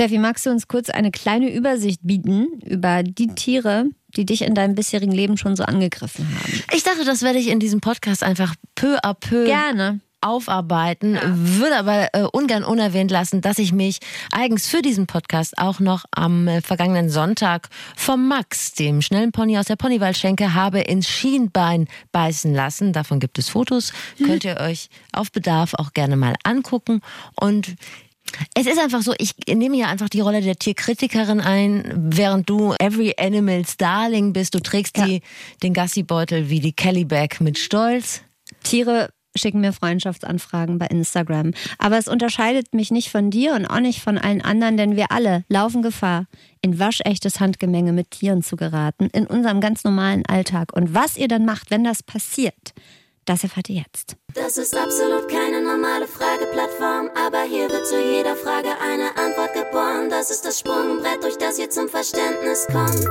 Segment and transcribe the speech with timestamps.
[0.00, 3.84] Steffi, magst du uns kurz eine kleine Übersicht bieten über die Tiere,
[4.16, 6.62] die dich in deinem bisherigen Leben schon so angegriffen haben?
[6.72, 11.22] Ich dachte, das werde ich in diesem Podcast einfach peu à peu Gerne aufarbeiten, ja.
[11.24, 13.98] würde aber äh, ungern unerwähnt lassen, dass ich mich
[14.32, 19.58] eigens für diesen Podcast auch noch am äh, vergangenen Sonntag vom Max, dem schnellen Pony
[19.58, 22.94] aus der Ponywaldschenke, habe ins Schienbein beißen lassen.
[22.94, 24.26] Davon gibt es Fotos, hm.
[24.26, 27.02] könnt ihr euch auf Bedarf auch gerne mal angucken
[27.38, 27.76] und
[28.54, 32.74] es ist einfach so, ich nehme ja einfach die Rolle der Tierkritikerin ein, während du
[32.78, 34.54] Every Animal's Darling bist.
[34.54, 35.06] Du trägst ja.
[35.06, 35.22] die,
[35.62, 38.22] den Gassi-Beutel wie die Kelly Bag mit Stolz.
[38.62, 41.52] Tiere schicken mir Freundschaftsanfragen bei Instagram.
[41.78, 45.12] Aber es unterscheidet mich nicht von dir und auch nicht von allen anderen, denn wir
[45.12, 46.26] alle laufen Gefahr,
[46.62, 50.72] in waschechtes Handgemenge mit Tieren zu geraten, in unserem ganz normalen Alltag.
[50.74, 52.74] Und was ihr dann macht, wenn das passiert,
[53.24, 54.16] das erfahrt ihr jetzt.
[54.34, 60.10] Das ist absolut keine normale Frageplattform, aber hier wird zu jeder Frage eine Antwort geboren.
[60.10, 63.04] Das ist das Sprungbrett, durch das ihr zum Verständnis kommt.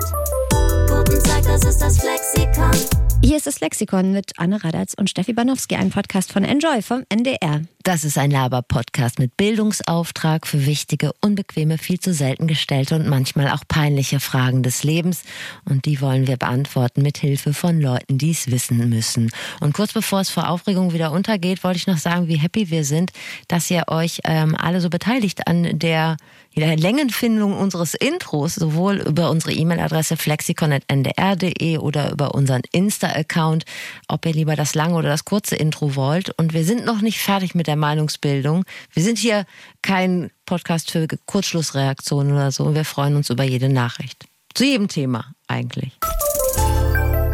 [0.89, 2.99] Guten Tag, das ist das Flexikon.
[3.23, 7.03] Hier ist das Lexikon mit Anne Radatz und Steffi Banowski, ein Podcast von Enjoy vom
[7.09, 7.61] NDR.
[7.83, 13.49] Das ist ein Laber-Podcast mit Bildungsauftrag für wichtige, unbequeme, viel zu selten gestellte und manchmal
[13.51, 15.23] auch peinliche Fragen des Lebens.
[15.63, 19.31] Und die wollen wir beantworten mit Hilfe von Leuten, die es wissen müssen.
[19.61, 22.83] Und kurz bevor es vor Aufregung wieder untergeht, wollte ich noch sagen, wie happy wir
[22.83, 23.11] sind,
[23.47, 26.17] dass ihr euch ähm, alle so beteiligt an der
[26.55, 33.65] der Längenfindung unseres Intros, sowohl über unsere E-Mail-Adresse flexikon.ndr.de oder über unseren Insta-Account,
[34.07, 36.37] ob ihr lieber das lange oder das kurze Intro wollt.
[36.37, 38.65] Und wir sind noch nicht fertig mit der Meinungsbildung.
[38.93, 39.45] Wir sind hier
[39.83, 42.73] kein Podcast für Kurzschlussreaktionen oder so.
[42.73, 44.25] Wir freuen uns über jede Nachricht.
[44.55, 45.93] Zu jedem Thema eigentlich.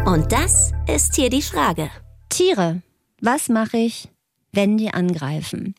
[0.04, 1.90] Und das ist hier die Frage.
[2.28, 2.82] Tiere,
[3.20, 4.08] was mache ich,
[4.52, 5.74] wenn die angreifen?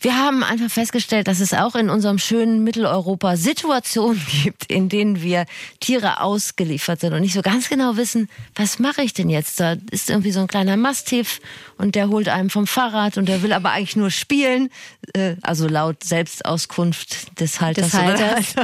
[0.00, 5.22] Wir haben einfach festgestellt, dass es auch in unserem schönen Mitteleuropa Situationen gibt, in denen
[5.22, 5.44] wir
[5.80, 9.58] Tiere ausgeliefert sind und nicht so ganz genau wissen, was mache ich denn jetzt?
[9.58, 11.40] Da ist irgendwie so ein kleiner Mastiff
[11.76, 14.70] und der holt einem vom Fahrrad und der will aber eigentlich nur spielen.
[15.14, 17.90] Äh, also laut Selbstauskunft des Halters.
[17.90, 18.54] Des Halters.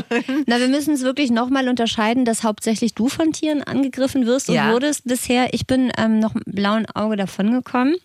[0.47, 4.55] Na, wir müssen es wirklich nochmal unterscheiden, dass hauptsächlich du von Tieren angegriffen wirst und
[4.55, 4.73] ja.
[4.73, 5.53] wurdest bisher.
[5.53, 7.97] Ich bin ähm, noch mit blauen Auge davongekommen.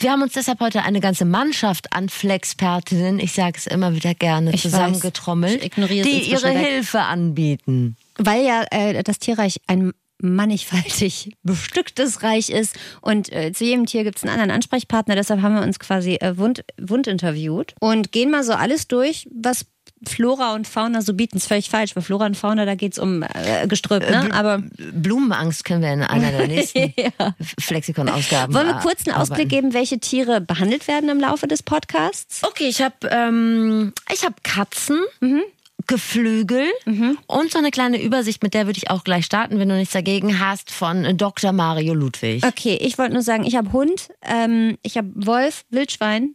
[0.00, 4.14] Wir haben uns deshalb heute eine ganze Mannschaft an Flexpertinnen, ich sage es immer wieder
[4.14, 6.66] gerne, ich zusammengetrommelt, die ihre weg.
[6.66, 7.96] Hilfe anbieten.
[8.16, 14.04] Weil ja äh, das Tierreich ein mannigfaltig bestücktes Reich ist und äh, zu jedem Tier
[14.04, 15.16] gibt es einen anderen Ansprechpartner.
[15.16, 19.28] Deshalb haben wir uns quasi äh, wund, wund interviewt und gehen mal so alles durch,
[19.32, 19.66] was
[20.06, 21.36] Flora und Fauna so bieten.
[21.36, 21.94] Das ist völlig falsch.
[21.94, 24.08] Bei Flora und Fauna, da geht es um äh, Gestrüpp.
[24.08, 24.28] Ne?
[24.32, 27.34] Aber Blumenangst können wir in einer der nächsten ja.
[27.58, 32.42] Flexikon-Ausgaben Wollen wir kurz einen Ausblick geben, welche Tiere behandelt werden im Laufe des Podcasts?
[32.44, 33.92] Okay, ich habe ähm,
[34.22, 35.00] hab Katzen.
[35.20, 35.42] Mhm.
[35.86, 37.16] Geflügel mhm.
[37.26, 39.94] und so eine kleine Übersicht, mit der würde ich auch gleich starten, wenn du nichts
[39.94, 41.52] dagegen hast, von Dr.
[41.52, 42.44] Mario Ludwig.
[42.44, 46.34] Okay, ich wollte nur sagen, ich habe Hund, ähm, ich habe Wolf, Wildschwein,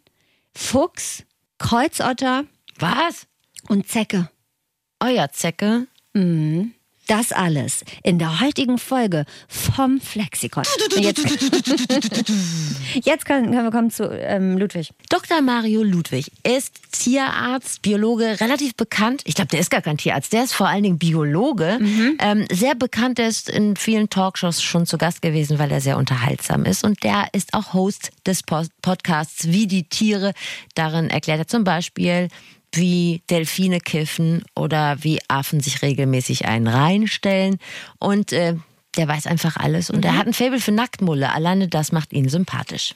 [0.56, 1.24] Fuchs,
[1.60, 2.46] Kreuzotter.
[2.80, 3.28] Was?
[3.68, 4.30] Und Zecke.
[5.00, 5.88] Euer Zecke?
[6.14, 6.74] Mhm.
[7.08, 10.64] Das alles in der heutigen Folge vom Flexikon.
[10.96, 11.20] Jetzt,
[13.04, 14.92] jetzt, können, wir kommen zu ähm, Ludwig.
[15.10, 15.42] Dr.
[15.42, 19.22] Mario Ludwig ist Tierarzt, Biologe, relativ bekannt.
[19.26, 21.78] Ich glaube, der ist gar kein Tierarzt, der ist vor allen Dingen Biologe.
[21.82, 22.18] Mhm.
[22.22, 26.64] Ähm, sehr bekannt ist in vielen Talkshows schon zu Gast gewesen, weil er sehr unterhaltsam
[26.64, 26.86] ist.
[26.86, 30.32] Und der ist auch Host des Podcasts Wie die Tiere.
[30.74, 32.30] Darin erklärt er zum Beispiel,
[32.76, 37.58] wie Delfine kiffen oder wie Affen sich regelmäßig einen reinstellen.
[38.00, 38.56] Und äh,
[38.98, 39.90] der weiß einfach alles.
[39.90, 40.04] Und mhm.
[40.04, 41.32] er hat ein Faible für Nacktmulle.
[41.32, 42.96] Alleine das macht ihn sympathisch.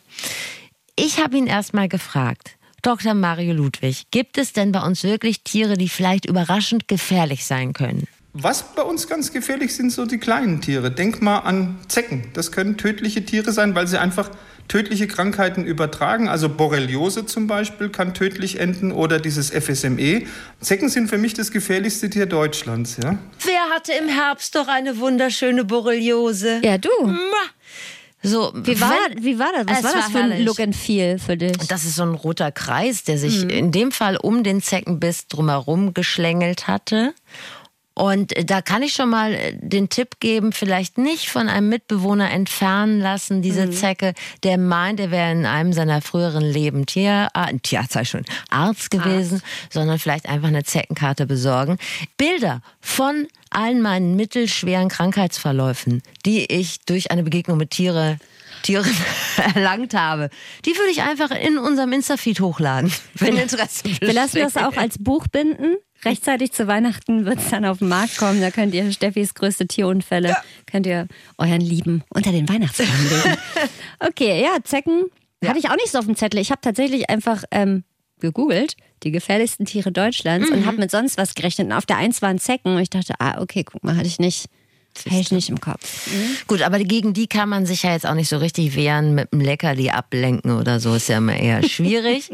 [0.96, 3.14] Ich habe ihn erstmal gefragt, Dr.
[3.14, 8.08] Mario Ludwig, gibt es denn bei uns wirklich Tiere, die vielleicht überraschend gefährlich sein können?
[8.34, 10.92] Was bei uns ganz gefährlich sind, so die kleinen Tiere.
[10.92, 12.30] Denk mal an Zecken.
[12.34, 14.30] Das können tödliche Tiere sein, weil sie einfach
[14.68, 16.28] tödliche Krankheiten übertragen.
[16.28, 20.24] Also Borreliose zum Beispiel kann tödlich enden oder dieses FSME.
[20.62, 22.98] Zecken sind für mich das gefährlichste Tier Deutschlands.
[23.02, 23.18] Ja?
[23.44, 26.62] Wer hatte im Herbst doch eine wunderschöne Borreliose?
[26.64, 26.90] Ja, du.
[28.24, 29.68] So, wie war, wenn, wie war das?
[29.68, 31.56] Was war das für ein Look and Feel für dich?
[31.70, 33.50] Das ist so ein roter Kreis, der sich mhm.
[33.50, 37.13] in dem Fall um den Zeckenbiss drumherum geschlängelt hatte.
[37.98, 42.30] Und da kann ich schon mal äh, den Tipp geben, vielleicht nicht von einem Mitbewohner
[42.30, 43.72] entfernen lassen, diese mhm.
[43.72, 44.14] Zecke,
[44.44, 48.92] der meint, er wäre in einem seiner früheren Leben Tier, ah, Tierarzt, sei schon, Arzt
[48.92, 49.74] gewesen, Arzt.
[49.74, 51.80] sondern vielleicht einfach eine Zeckenkarte besorgen.
[52.18, 58.20] Bilder von allen meinen mittelschweren Krankheitsverläufen, die ich durch eine Begegnung mit Tiere
[58.62, 58.96] Tieren
[59.56, 60.30] erlangt habe,
[60.66, 64.02] die würde ich einfach in unserem Insta-Feed hochladen, wenn Interesse besteht.
[64.02, 65.78] Wir lassen das auch als Buch binden.
[66.06, 68.40] Rechtzeitig zu Weihnachten wird es dann auf den Markt kommen.
[68.42, 70.44] Da könnt ihr Steffis größte Tierunfälle, ja.
[70.66, 71.08] könnt ihr
[71.38, 73.38] euren Lieben unter den Weihnachtsbaum legen.
[74.00, 75.06] Okay, ja, Zecken
[75.42, 75.50] ja.
[75.50, 76.40] hatte ich auch nicht so auf dem Zettel.
[76.40, 77.84] Ich habe tatsächlich einfach ähm,
[78.20, 80.58] gegoogelt, die gefährlichsten Tiere Deutschlands mhm.
[80.58, 81.68] und habe mit sonst was gerechnet.
[81.68, 84.20] Und auf der Eins waren Zecken und ich dachte, ah, okay, guck mal, hatte ich
[84.20, 84.50] nicht
[85.06, 86.08] Hätte ich nicht im Kopf.
[86.08, 86.38] Mhm.
[86.48, 89.32] Gut, aber gegen die kann man sich ja jetzt auch nicht so richtig wehren mit
[89.32, 90.96] einem Leckerli ablenken oder so.
[90.96, 92.30] Ist ja immer eher schwierig.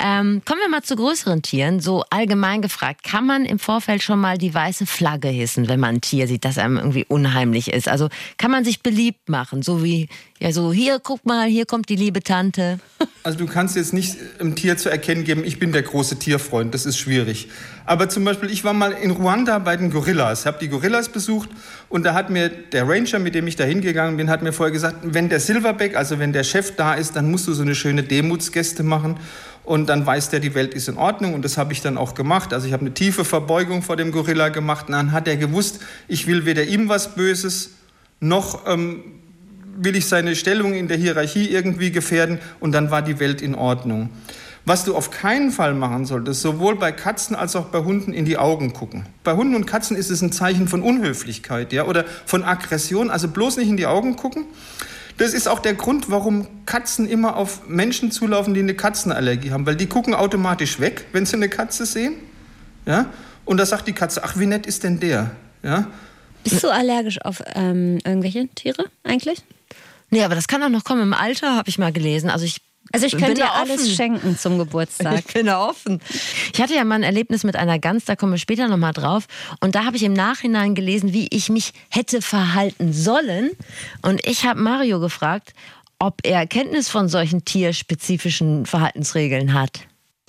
[0.00, 1.80] ähm, kommen wir mal zu größeren Tieren.
[1.80, 5.96] So allgemein gefragt, kann man im Vorfeld schon mal die weiße Flagge hissen, wenn man
[5.96, 7.88] ein Tier sieht, das einem irgendwie unheimlich ist?
[7.88, 8.08] Also
[8.38, 10.08] kann man sich beliebt machen, so wie,
[10.40, 12.78] ja, so hier, guck mal, hier kommt die liebe Tante.
[13.22, 16.74] Also du kannst jetzt nicht einem Tier zu erkennen geben, ich bin der große Tierfreund.
[16.74, 17.48] Das ist schwierig.
[17.86, 21.48] Aber zum Beispiel, ich war mal in Ruanda bei den Gorillas, habe die Gorillas besucht
[21.88, 24.72] und da hat mir der Ranger, mit dem ich da hingegangen bin, hat mir vorher
[24.72, 27.76] gesagt, wenn der Silverback, also wenn der Chef da ist, dann musst du so eine
[27.76, 29.16] schöne Demutsgäste machen
[29.64, 32.14] und dann weiß der, die Welt ist in Ordnung und das habe ich dann auch
[32.14, 32.52] gemacht.
[32.52, 35.80] Also ich habe eine tiefe Verbeugung vor dem Gorilla gemacht und dann hat er gewusst,
[36.08, 37.70] ich will weder ihm was Böses
[38.18, 39.02] noch ähm,
[39.78, 43.54] will ich seine Stellung in der Hierarchie irgendwie gefährden und dann war die Welt in
[43.54, 44.10] Ordnung.
[44.66, 48.24] Was du auf keinen Fall machen solltest, sowohl bei Katzen als auch bei Hunden in
[48.24, 49.06] die Augen gucken.
[49.22, 53.28] Bei Hunden und Katzen ist es ein Zeichen von Unhöflichkeit ja, oder von Aggression, also
[53.28, 54.44] bloß nicht in die Augen gucken.
[55.18, 59.66] Das ist auch der Grund, warum Katzen immer auf Menschen zulaufen, die eine Katzenallergie haben,
[59.66, 62.14] weil die gucken automatisch weg, wenn sie eine Katze sehen.
[62.86, 63.06] Ja?
[63.44, 65.30] Und da sagt die Katze, ach, wie nett ist denn der?
[65.62, 65.86] Ja?
[66.42, 69.44] Bist du allergisch auf ähm, irgendwelche Tiere eigentlich?
[70.10, 71.02] Nee, aber das kann auch noch kommen.
[71.02, 72.30] Im Alter habe ich mal gelesen.
[72.30, 75.24] Also ich also ich könnte dir alles schenken zum Geburtstag.
[75.26, 76.00] Ich bin offen.
[76.52, 79.26] Ich hatte ja mal ein Erlebnis mit einer Gans, da kommen wir später nochmal drauf.
[79.60, 83.50] Und da habe ich im Nachhinein gelesen, wie ich mich hätte verhalten sollen.
[84.02, 85.52] Und ich habe Mario gefragt,
[85.98, 89.86] ob er Kenntnis von solchen tierspezifischen Verhaltensregeln hat.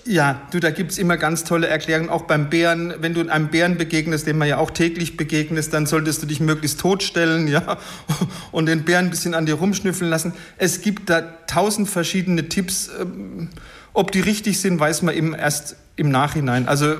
[0.07, 2.09] Ja, du, da gibt's immer ganz tolle Erklärungen.
[2.09, 5.85] Auch beim Bären, wenn du einem Bären begegnest, dem man ja auch täglich begegnet, dann
[5.85, 7.77] solltest du dich möglichst totstellen, ja,
[8.51, 10.33] und den Bären ein bisschen an dir rumschnüffeln lassen.
[10.57, 12.89] Es gibt da tausend verschiedene Tipps.
[12.99, 13.49] Ähm,
[13.93, 16.67] ob die richtig sind, weiß man eben erst im Nachhinein.
[16.67, 16.95] Also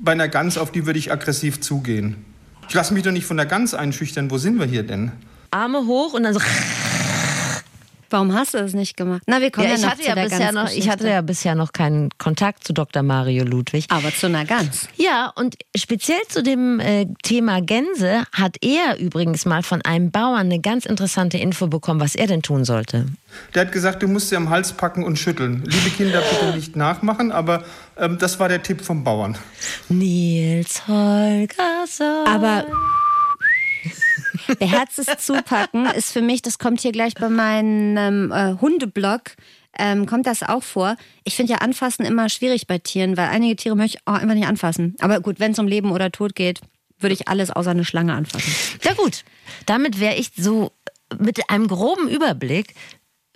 [0.00, 2.24] bei einer Gans, auf die würde ich aggressiv zugehen.
[2.68, 4.30] Ich lasse mich doch nicht von der Gans einschüchtern.
[4.30, 5.12] Wo sind wir hier denn?
[5.50, 6.40] Arme hoch und dann so.
[8.16, 9.20] Warum hast du das nicht gemacht?
[9.26, 11.20] Na, wir kommen ja, ja noch hatte zu ja der bisher noch, Ich hatte ja
[11.20, 13.02] bisher noch keinen Kontakt zu Dr.
[13.02, 13.84] Mario Ludwig.
[13.90, 14.88] Aber zu einer Gans.
[14.96, 20.46] Ja, und speziell zu dem äh, Thema Gänse hat er übrigens mal von einem Bauern
[20.46, 23.04] eine ganz interessante Info bekommen, was er denn tun sollte.
[23.54, 25.62] Der hat gesagt, du musst sie am Hals packen und schütteln.
[25.66, 27.64] Liebe Kinder, bitte nicht nachmachen, aber
[27.98, 29.36] ähm, das war der Tipp vom Bauern.
[29.90, 32.26] Nils Holgersson.
[32.26, 32.64] Aber
[34.58, 39.36] Beherztes Zupacken ist für mich, das kommt hier gleich bei meinem äh, Hundeblog,
[39.78, 40.96] ähm, kommt das auch vor.
[41.24, 44.34] Ich finde ja Anfassen immer schwierig bei Tieren, weil einige Tiere möchte ich auch immer
[44.34, 44.96] nicht anfassen.
[45.00, 46.60] Aber gut, wenn es um Leben oder Tod geht,
[46.98, 48.52] würde ich alles außer eine Schlange anfassen.
[48.84, 49.24] Ja gut,
[49.66, 50.72] damit wäre ich so
[51.18, 52.74] mit einem groben Überblick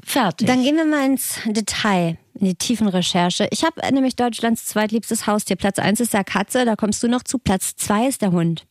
[0.03, 0.47] fertig.
[0.47, 3.49] Dann gehen wir mal ins Detail, in die tiefen Recherche.
[3.51, 5.57] Ich habe nämlich Deutschlands zweitliebstes Haustier.
[5.57, 7.39] Platz 1 ist der Katze, da kommst du noch zu.
[7.39, 8.67] Platz 2 ist der Hund.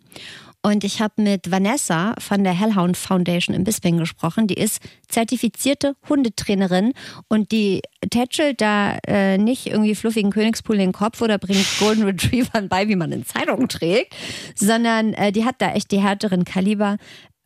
[0.61, 4.45] Und ich habe mit Vanessa von der Hellhound Foundation in Bisping gesprochen.
[4.47, 6.94] Die ist zertifizierte Hundetrainerin
[7.29, 12.03] und die tätschelt da äh, nicht irgendwie fluffigen Königspool in den Kopf oder bringt Golden
[12.03, 14.13] Retrievern bei, wie man in Zeitungen trägt,
[14.53, 16.97] sondern äh, die hat da echt die härteren Kaliber.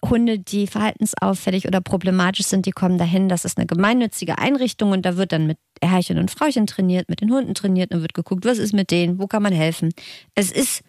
[0.10, 3.30] Hunde, die verhaltensauffällig oder problematisch sind, die kommen dahin.
[3.30, 7.22] Das ist eine gemeinnützige Einrichtung und da wird dann mit Herrchen und Frauchen trainiert, mit
[7.22, 9.94] den Hunden trainiert und wird geguckt, was ist mit denen, wo kann man helfen.
[10.36, 10.82] Es ist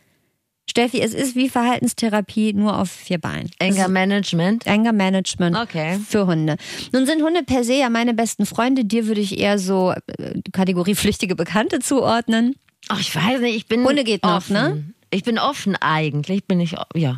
[0.68, 3.50] Steffi, es ist wie Verhaltenstherapie nur auf vier Beinen.
[3.61, 4.66] Anger Management?
[4.66, 5.99] Anger Management okay.
[5.99, 6.56] für Hunde.
[6.92, 8.85] Nun sind Hunde per se ja meine besten Freunde.
[8.85, 12.56] Dir würde ich eher so äh, Kategorie flüchtige Bekannte zuordnen.
[12.88, 14.52] Ach, ich weiß nicht, ich bin Hunde geht noch, offen.
[14.54, 14.85] ne?
[15.11, 17.16] Ich bin offen eigentlich, bin ich, ja.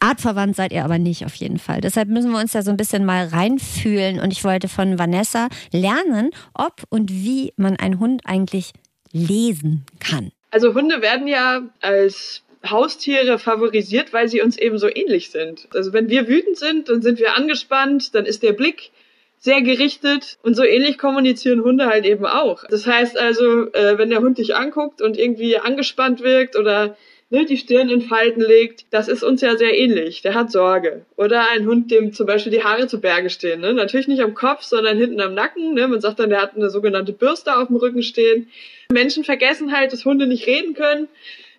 [0.00, 1.80] Artverwandt seid ihr aber nicht auf jeden Fall.
[1.80, 4.20] Deshalb müssen wir uns da so ein bisschen mal reinfühlen.
[4.20, 8.72] Und ich wollte von Vanessa lernen, ob und wie man einen Hund eigentlich
[9.12, 10.30] lesen kann.
[10.50, 15.68] Also Hunde werden ja als Haustiere favorisiert, weil sie uns eben so ähnlich sind.
[15.74, 18.90] Also wenn wir wütend sind, dann sind wir angespannt, dann ist der Blick
[19.38, 22.64] sehr gerichtet und so ähnlich kommunizieren Hunde halt eben auch.
[22.68, 26.96] Das heißt also, äh, wenn der Hund dich anguckt und irgendwie angespannt wirkt oder
[27.30, 30.22] ne, die Stirn in Falten legt, das ist uns ja sehr ähnlich.
[30.22, 31.04] Der hat Sorge.
[31.16, 33.60] Oder ein Hund, dem zum Beispiel die Haare zu Berge stehen.
[33.60, 33.74] Ne?
[33.74, 35.74] Natürlich nicht am Kopf, sondern hinten am Nacken.
[35.74, 35.86] Ne?
[35.88, 38.48] Man sagt dann, der hat eine sogenannte Bürste auf dem Rücken stehen.
[38.92, 41.08] Menschen vergessen halt, dass Hunde nicht reden können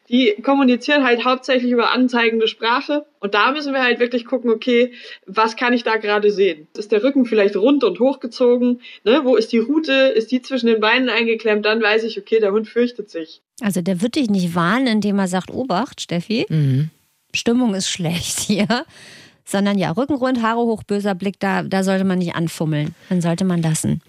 [0.10, 3.06] die kommunizieren halt hauptsächlich über anzeigende Sprache.
[3.20, 4.94] Und da müssen wir halt wirklich gucken, okay,
[5.26, 6.68] was kann ich da gerade sehen?
[6.78, 8.82] Ist der Rücken vielleicht rund und hochgezogen?
[9.04, 9.22] Ne?
[9.24, 9.92] Wo ist die Rute?
[9.92, 11.66] Ist die zwischen den Beinen eingeklemmt?
[11.66, 13.42] Dann weiß ich, okay, der Hund fürchtet sich.
[13.62, 16.90] Also der wird dich nicht warnen, indem er sagt, Obacht, Steffi, Mhm.
[17.36, 18.86] Stimmung ist schlecht hier.
[19.44, 22.94] Sondern ja, Rückenrund, Haare hoch, böser Blick, da, da sollte man nicht anfummeln.
[23.08, 24.02] Dann sollte man lassen.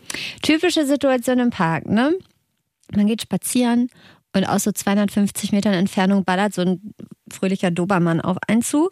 [0.43, 2.13] Typische Situation im Park, ne?
[2.93, 3.89] Man geht spazieren
[4.35, 6.95] und aus so 250 Metern Entfernung ballert so ein
[7.33, 8.91] fröhlicher Dobermann auf einen zu.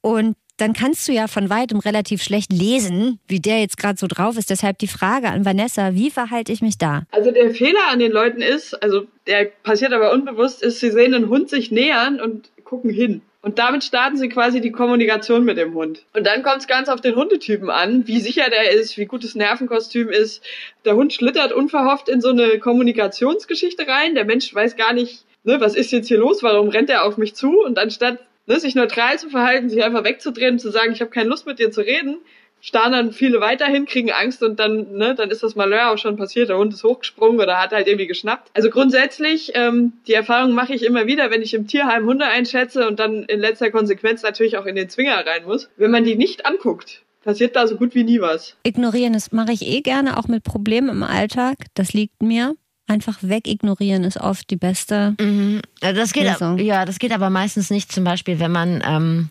[0.00, 4.06] Und dann kannst du ja von weitem relativ schlecht lesen, wie der jetzt gerade so
[4.06, 4.50] drauf ist.
[4.50, 7.04] Deshalb die Frage an Vanessa, wie verhalte ich mich da?
[7.10, 11.14] Also der Fehler an den Leuten ist, also der passiert aber unbewusst, ist, sie sehen
[11.14, 13.22] einen Hund sich nähern und gucken hin.
[13.40, 16.04] Und damit starten sie quasi die Kommunikation mit dem Hund.
[16.12, 19.22] Und dann kommt es ganz auf den Hundetypen an, wie sicher der ist, wie gut
[19.22, 20.42] das Nervenkostüm ist.
[20.84, 24.16] Der Hund schlittert unverhofft in so eine Kommunikationsgeschichte rein.
[24.16, 27.16] Der Mensch weiß gar nicht, ne, was ist jetzt hier los, warum rennt er auf
[27.16, 27.60] mich zu?
[27.64, 31.28] Und anstatt ne, sich neutral zu verhalten, sich einfach wegzudrehen zu sagen, ich habe keine
[31.28, 32.16] Lust mit dir zu reden,
[32.60, 36.16] starren dann viele weiterhin, kriegen Angst und dann, ne, dann ist das Malheur auch schon
[36.16, 36.48] passiert.
[36.48, 38.50] Der Hund ist hochgesprungen oder hat halt irgendwie geschnappt.
[38.54, 42.88] Also grundsätzlich, ähm, die Erfahrung mache ich immer wieder, wenn ich im Tierheim Hunde einschätze
[42.88, 45.68] und dann in letzter Konsequenz natürlich auch in den Zwinger rein muss.
[45.76, 48.56] Wenn man die nicht anguckt, passiert da so gut wie nie was.
[48.64, 51.58] Ignorieren, das mache ich eh gerne, auch mit Problemen im Alltag.
[51.74, 52.54] Das liegt mir.
[52.88, 55.14] Einfach wegignorieren ist oft die beste.
[55.20, 55.60] Mhm.
[55.80, 56.58] Das geht, Lösung.
[56.58, 58.82] ja, das geht aber meistens nicht, zum Beispiel, wenn man.
[58.84, 59.28] Ähm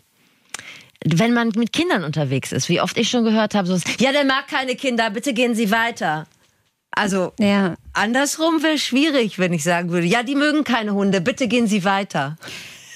[1.05, 4.25] wenn man mit Kindern unterwegs ist, wie oft ich schon gehört habe, so, ja, der
[4.25, 6.25] mag keine Kinder, bitte gehen Sie weiter.
[6.91, 11.47] Also Ja, andersrum wäre schwierig, wenn ich sagen würde, ja, die mögen keine Hunde, bitte
[11.47, 12.37] gehen Sie weiter.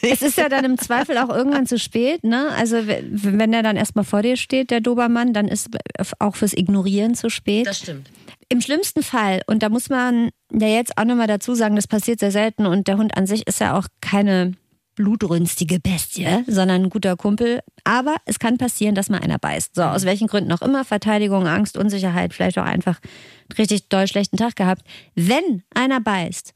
[0.02, 2.50] es ist ja dann im Zweifel auch irgendwann zu spät, ne?
[2.58, 5.70] Also wenn der dann erstmal vor dir steht, der Dobermann, dann ist
[6.18, 7.68] auch fürs Ignorieren zu spät.
[7.68, 8.10] Das stimmt.
[8.52, 12.20] Im schlimmsten Fall, und da muss man ja jetzt auch nochmal dazu sagen, das passiert
[12.20, 14.52] sehr selten und der Hund an sich ist ja auch keine
[14.96, 17.62] blutrünstige Bestie, sondern ein guter Kumpel.
[17.86, 19.76] Aber es kann passieren, dass mal einer beißt.
[19.76, 24.06] So, aus welchen Gründen auch immer, Verteidigung, Angst, Unsicherheit, vielleicht auch einfach einen richtig doll
[24.06, 24.82] schlechten Tag gehabt.
[25.16, 26.54] Wenn einer beißt,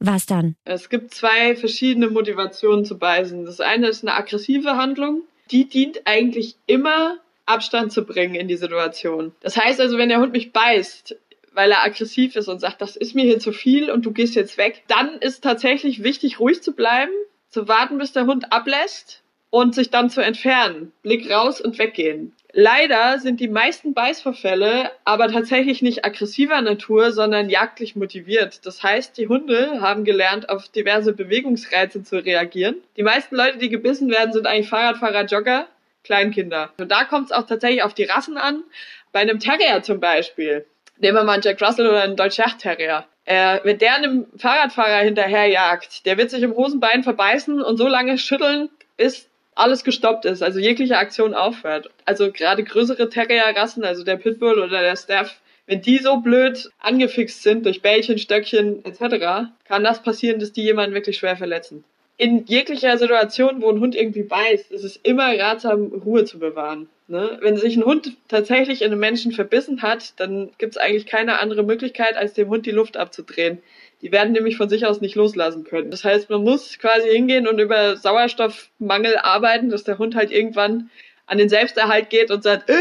[0.00, 0.54] was dann?
[0.66, 3.46] Es gibt zwei verschiedene Motivationen zu beißen.
[3.46, 5.22] Das eine ist eine aggressive Handlung.
[5.50, 9.32] Die dient eigentlich immer, Abstand zu bringen in die Situation.
[9.40, 11.16] Das heißt also, wenn der Hund mich beißt,
[11.58, 14.36] weil er aggressiv ist und sagt, das ist mir hier zu viel und du gehst
[14.36, 17.10] jetzt weg, dann ist tatsächlich wichtig, ruhig zu bleiben,
[17.50, 20.92] zu warten, bis der Hund ablässt und sich dann zu entfernen.
[21.02, 22.32] Blick raus und weggehen.
[22.52, 28.64] Leider sind die meisten Beißvorfälle aber tatsächlich nicht aggressiver Natur, sondern jagdlich motiviert.
[28.64, 32.76] Das heißt, die Hunde haben gelernt, auf diverse Bewegungsreize zu reagieren.
[32.96, 35.66] Die meisten Leute, die gebissen werden, sind eigentlich Fahrradfahrer, Jogger,
[36.04, 36.70] Kleinkinder.
[36.78, 38.62] Und da kommt es auch tatsächlich auf die Rassen an.
[39.10, 40.64] Bei einem Terrier zum Beispiel,
[41.00, 43.04] nehmen wir mal einen Jack Russell oder einen Deutsche Terrier.
[43.24, 48.18] Äh, wenn der einem Fahrradfahrer hinterherjagt, der wird sich im Hosenbein verbeißen und so lange
[48.18, 51.90] schütteln, bis alles gestoppt ist, also jegliche Aktion aufhört.
[52.04, 57.42] Also gerade größere Terrierrassen, also der Pitbull oder der Staff, wenn die so blöd angefixt
[57.42, 61.84] sind durch Bällchen, Stöckchen etc., kann das passieren, dass die jemanden wirklich schwer verletzen.
[62.18, 66.88] In jeglicher Situation, wo ein Hund irgendwie beißt, ist es immer ratsam, Ruhe zu bewahren.
[67.06, 67.38] Ne?
[67.40, 71.38] Wenn sich ein Hund tatsächlich in einen Menschen verbissen hat, dann gibt es eigentlich keine
[71.38, 73.62] andere Möglichkeit, als dem Hund die Luft abzudrehen.
[74.02, 75.92] Die werden nämlich von sich aus nicht loslassen können.
[75.92, 80.90] Das heißt, man muss quasi hingehen und über Sauerstoffmangel arbeiten, dass der Hund halt irgendwann
[81.26, 82.74] an den Selbsterhalt geht und sagt, äh,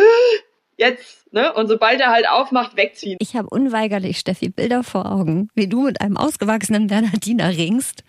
[0.77, 1.53] jetzt, ne?
[1.53, 3.17] Und sobald er halt aufmacht, wegziehen.
[3.19, 8.03] Ich habe unweigerlich, Steffi, Bilder vor Augen, wie du mit einem ausgewachsenen Bernardiner ringst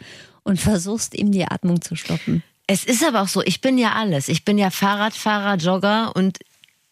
[0.48, 2.42] und versuchst, ihm die Atmung zu stoppen.
[2.66, 4.28] Es ist aber auch so, ich bin ja alles.
[4.28, 6.38] Ich bin ja Fahrradfahrer, Jogger und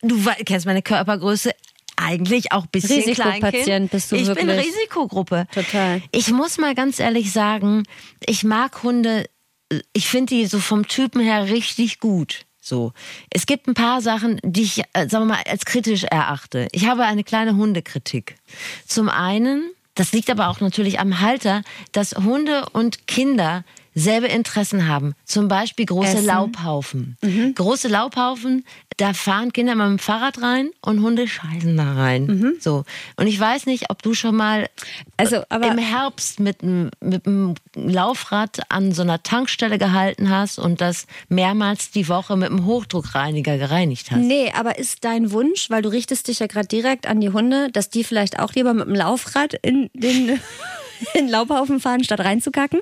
[0.03, 1.53] du kennst meine Körpergröße.
[1.97, 4.67] Eigentlich auch ein bisschen Risikopatient bist du Ich bin wirklich.
[4.67, 5.47] Risikogruppe.
[5.53, 6.03] Total.
[6.13, 7.85] Ich muss mal ganz ehrlich sagen,
[8.27, 9.25] ich mag Hunde,
[9.95, 12.45] ich finde die so vom Typen her richtig gut.
[12.61, 12.93] So.
[13.31, 16.69] Es gibt ein paar Sachen, die ich, äh, sagen wir mal, als kritisch erachte.
[16.73, 18.37] Ich habe eine kleine Hundekritik.
[18.87, 21.63] Zum einen, das liegt aber auch natürlich am Halter,
[21.93, 23.65] dass Hunde und Kinder
[23.97, 25.15] selbe Interessen haben.
[25.25, 26.27] Zum Beispiel große Essen.
[26.27, 27.17] Laubhaufen.
[27.55, 28.65] Große Laubhaufen,
[28.99, 32.57] da fahren Kinder mit dem Fahrrad rein und Hunde scheißen da rein.
[32.61, 32.85] So.
[33.17, 34.69] Und ich weiß nicht, ob du schon mal
[35.17, 40.59] Also, aber im Herbst mit einem mit einem Laufrad an so einer Tankstelle gehalten hast
[40.59, 44.21] und das mehrmals die Woche mit einem Hochdruckreiniger gereinigt hast.
[44.21, 47.71] Nee, aber ist dein Wunsch, weil du richtest dich ja gerade direkt an die Hunde,
[47.73, 50.39] dass die vielleicht auch lieber mit dem Laufrad in den,
[51.15, 52.81] in Laubhaufen fahren, statt reinzukacken?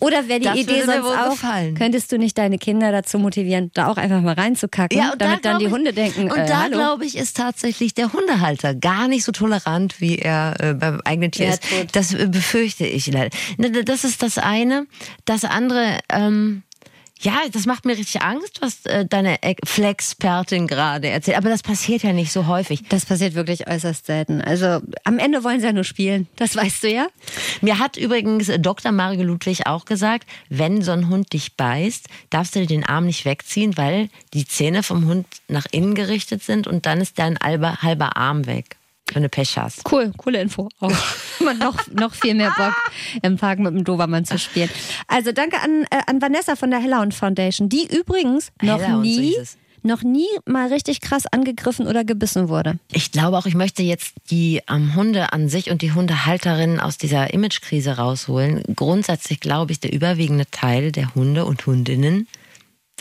[0.00, 1.30] Oder wäre die Das Idee sonst wohl auch.
[1.30, 1.74] gefallen.
[1.74, 5.26] Könntest du nicht deine Kinder dazu motivieren, da auch einfach mal reinzukacken, Ja, und da
[5.26, 8.74] damit dann die ich- Hunde denken, Und äh, da glaube ich, ist tatsächlich der Hundehalter
[8.74, 11.62] gar nicht so tolerant, wie er äh, beim eigenen Tier Ja, ist.
[11.62, 11.86] tot.
[11.92, 13.30] Das äh, befürchte ich leider.
[13.58, 14.86] Ne, Das ist das eine.
[15.24, 16.62] Das andere, ähm,
[17.22, 21.36] ja, das macht mir richtig Angst, was äh, deine Flexpertin gerade erzählt.
[21.36, 22.82] Aber das passiert ja nicht so häufig.
[22.88, 24.40] Das passiert wirklich äußerst selten.
[24.40, 26.26] Also am Ende wollen sie ja nur spielen.
[26.36, 27.06] Das weißt du ja.
[27.60, 28.90] Mir hat übrigens Dr.
[28.90, 33.06] Mario Ludwig auch gesagt, wenn so ein Hund dich beißt, darfst du dir den Arm
[33.06, 37.38] nicht wegziehen, weil die Zähne vom Hund nach innen gerichtet sind und dann ist dein
[37.38, 38.76] halber Arm weg,
[39.12, 39.90] wenn du Pech hast.
[39.90, 40.68] Cool, coole Info.
[40.80, 40.92] Auch
[41.44, 42.74] man noch, noch viel mehr Bock,
[43.22, 44.70] im Park mit dem Dobermann zu spielen.
[45.08, 49.20] Also danke an, äh, an Vanessa von der Hellhound Foundation, die übrigens noch Hellhound, so
[49.20, 49.56] nie, es.
[49.82, 52.78] noch nie mal richtig krass angegriffen oder gebissen wurde.
[52.92, 56.96] Ich glaube auch, ich möchte jetzt die ähm, Hunde an sich und die Hundehalterinnen aus
[56.96, 58.62] dieser Imagekrise rausholen.
[58.74, 62.28] Grundsätzlich glaube ich, der überwiegende Teil der Hunde und Hundinnen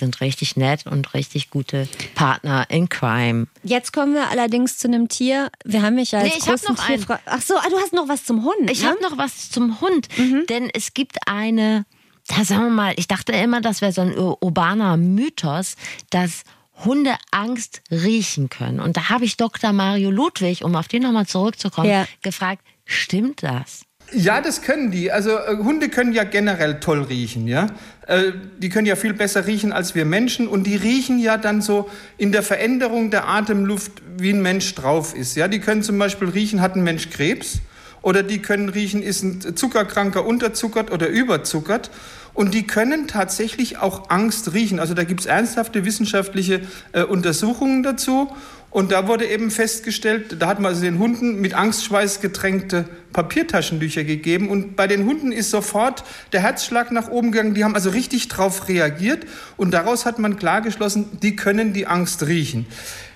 [0.02, 3.48] sind richtig nett und richtig gute Partner in Crime.
[3.64, 5.50] Jetzt kommen wir allerdings zu einem Tier.
[5.64, 7.02] Wir haben mich ja als Nee, ich großen noch einen.
[7.04, 8.70] Tierfre- Ach so, ah, du hast noch was zum Hund.
[8.70, 8.90] Ich ne?
[8.90, 10.10] habe noch was zum Hund,
[10.50, 11.86] denn es gibt eine,
[12.28, 15.76] da sagen wir mal, ich dachte immer, das wäre so ein ur- urbaner Mythos,
[16.10, 16.44] dass
[16.84, 18.80] Hunde Angst riechen können.
[18.80, 19.72] Und da habe ich Dr.
[19.72, 22.08] Mario Ludwig, um auf den nochmal zurückzukommen, Ja.
[22.24, 23.84] gefragt, stimmt das?
[24.14, 25.12] Ja, das können die.
[25.12, 27.68] Also äh, Hunde können ja generell toll riechen, ja.
[28.08, 31.62] Äh, die können ja viel besser riechen als wir Menschen und die riechen ja dann
[31.62, 35.36] so in der Veränderung der Atemluft, wie ein Mensch drauf ist.
[35.36, 37.60] Ja, die können zum Beispiel riechen, hat ein Mensch Krebs
[38.02, 41.90] oder die können riechen, ist ein Zuckerkranker unterzuckert oder überzuckert.
[42.34, 44.80] Und die können tatsächlich auch Angst riechen.
[44.80, 46.62] Also da gibt es ernsthafte wissenschaftliche
[46.94, 48.30] äh, Untersuchungen dazu.
[48.72, 54.06] Und da wurde eben festgestellt, da hat man also den Hunden mit Angstschweiß getränkte Papiertaschentücher
[54.06, 54.50] gegeben.
[54.50, 57.54] Und bei den Hunden ist sofort der Herzschlag nach oben gegangen.
[57.54, 59.28] Die haben also richtig drauf reagiert.
[59.58, 62.66] Und daraus hat man klar geschlossen, die können die Angst riechen.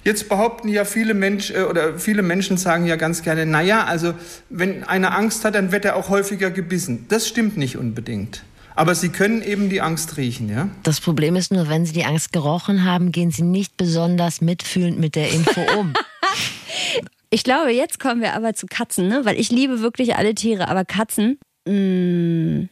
[0.03, 4.13] Jetzt behaupten ja viele Menschen oder viele Menschen sagen ja ganz gerne, na ja, also
[4.49, 7.05] wenn einer Angst hat, dann wird er auch häufiger gebissen.
[7.07, 8.43] Das stimmt nicht unbedingt.
[8.75, 10.69] Aber sie können eben die Angst riechen, ja?
[10.83, 14.99] Das Problem ist nur, wenn sie die Angst gerochen haben, gehen sie nicht besonders mitfühlend
[14.99, 15.93] mit der Info um.
[17.29, 19.21] Ich glaube, jetzt kommen wir aber zu Katzen, ne?
[19.23, 21.37] Weil ich liebe wirklich alle Tiere, aber Katzen.
[21.67, 22.69] mm,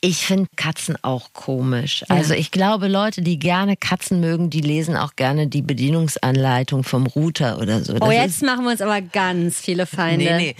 [0.00, 2.04] Ich finde Katzen auch komisch.
[2.08, 7.06] Also ich glaube, Leute, die gerne Katzen mögen, die lesen auch gerne die Bedienungsanleitung vom
[7.06, 7.94] Router oder so.
[7.94, 10.24] Oh, Das jetzt ist- machen wir uns aber ganz viele Feinde.
[10.24, 10.56] Nee, nee.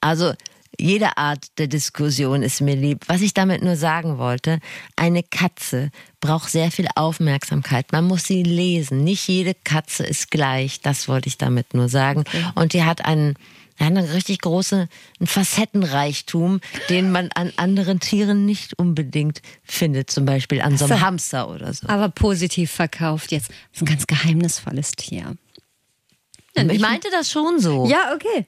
[0.00, 0.32] Also
[0.78, 3.04] jede Art der Diskussion ist mir lieb.
[3.06, 4.58] Was ich damit nur sagen wollte,
[4.96, 7.92] eine Katze braucht sehr viel Aufmerksamkeit.
[7.92, 9.04] Man muss sie lesen.
[9.04, 10.80] Nicht jede Katze ist gleich.
[10.80, 12.24] Das wollte ich damit nur sagen.
[12.54, 13.34] Und die hat einen
[13.78, 20.10] eine richtig große einen Facettenreichtum, den man an anderen Tieren nicht unbedingt findet.
[20.10, 21.00] Zum Beispiel an so einem.
[21.00, 21.88] Hamster oder so.
[21.88, 23.48] Aber positiv verkauft jetzt.
[23.48, 25.36] Das ist ein ganz geheimnisvolles Tier.
[26.54, 27.88] Ich meinte das schon so.
[27.88, 28.46] Ja, okay.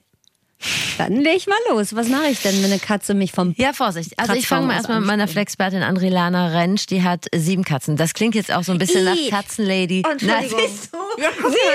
[0.97, 1.95] Dann leg ich mal los.
[1.95, 4.17] Was mache ich denn, wenn eine Katze mich vom Ja, Vorsicht.
[4.17, 5.27] Also ich fange mal erstmal mit meiner.
[5.27, 6.85] Flexpertin an, Rilana Rentsch.
[6.87, 7.97] Die hat sieben Katzen.
[7.97, 9.29] Das klingt jetzt auch so ein bisschen nach Ih.
[9.29, 10.03] Katzenlady.
[10.07, 10.47] Oh, Entschuldigung.
[10.51, 10.97] Na, siehst du?
[11.21, 11.29] Ja,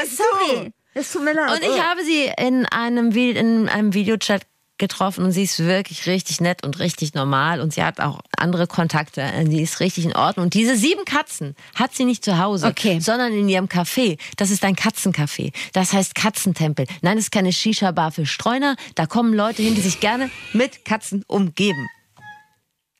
[0.04, 0.24] Siehst du?
[0.56, 0.72] sorry.
[0.94, 1.52] Es tut mir leid.
[1.52, 4.42] Und ich habe sie in einem, in einem Videochat
[4.80, 8.66] getroffen und sie ist wirklich richtig nett und richtig normal und sie hat auch andere
[8.66, 9.24] Kontakte.
[9.46, 10.46] Die ist richtig in Ordnung.
[10.46, 12.98] Und diese sieben Katzen hat sie nicht zu Hause, Okay.
[12.98, 14.18] sondern in ihrem Café.
[14.36, 15.52] Das ist ein Katzencafé.
[15.72, 16.86] Das heißt Katzentempel.
[17.02, 18.74] Nein, es ist keine Shisha-Bar für Streuner.
[18.96, 21.86] Da kommen Leute hin, die sich gerne mit Katzen umgeben.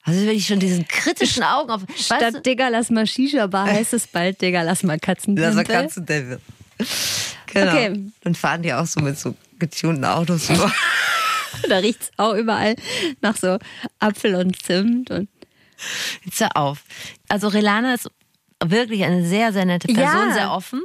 [0.02, 1.82] Also wenn ich schon diesen kritischen Augen auf...
[1.82, 5.34] Weißt Statt du, Digga, lass mal Shisha-Bar heißt es bald, Digga, lass mal Katzen.
[5.36, 6.40] das war Katzentempel.
[7.52, 7.72] Genau.
[7.72, 8.00] Okay.
[8.22, 10.72] Dann fahren die auch so mit so getunten Autos vor.
[11.68, 12.76] Da riecht's auch überall
[13.20, 13.58] nach so
[13.98, 15.10] Apfel und Zimt.
[15.10, 15.28] Und
[16.24, 16.82] Jetzt hör auf.
[17.28, 18.10] Also Relana ist
[18.62, 20.34] wirklich eine sehr, sehr nette Person, Ja.
[20.34, 20.82] sehr offen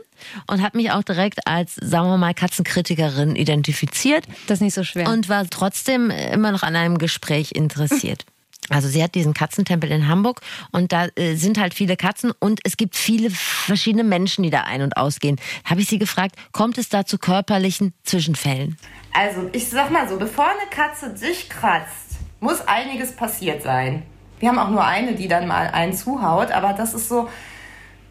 [0.48, 4.84] und hat mich auch direkt als, sagen wir mal, Katzenkritikerin identifiziert das ist nicht so
[4.86, 5.10] schwer.
[5.10, 8.26] und war trotzdem immer noch an einem Gespräch interessiert.
[8.70, 12.62] Also sie hat diesen Katzentempel in Hamburg und da äh, sind halt viele Katzen und
[12.64, 15.40] es gibt viele verschiedene Menschen, die da ein- und ausgehen.
[15.66, 18.80] Habe ich sie gefragt, kommt es da zu körperlichen Zwischenfällen?
[19.18, 24.04] Also, ich sag mal so, bevor eine Katze dich kratzt, muss einiges passiert sein.
[24.40, 27.30] Wir haben auch nur eine, die dann mal einen zuhaut, aber das ist so,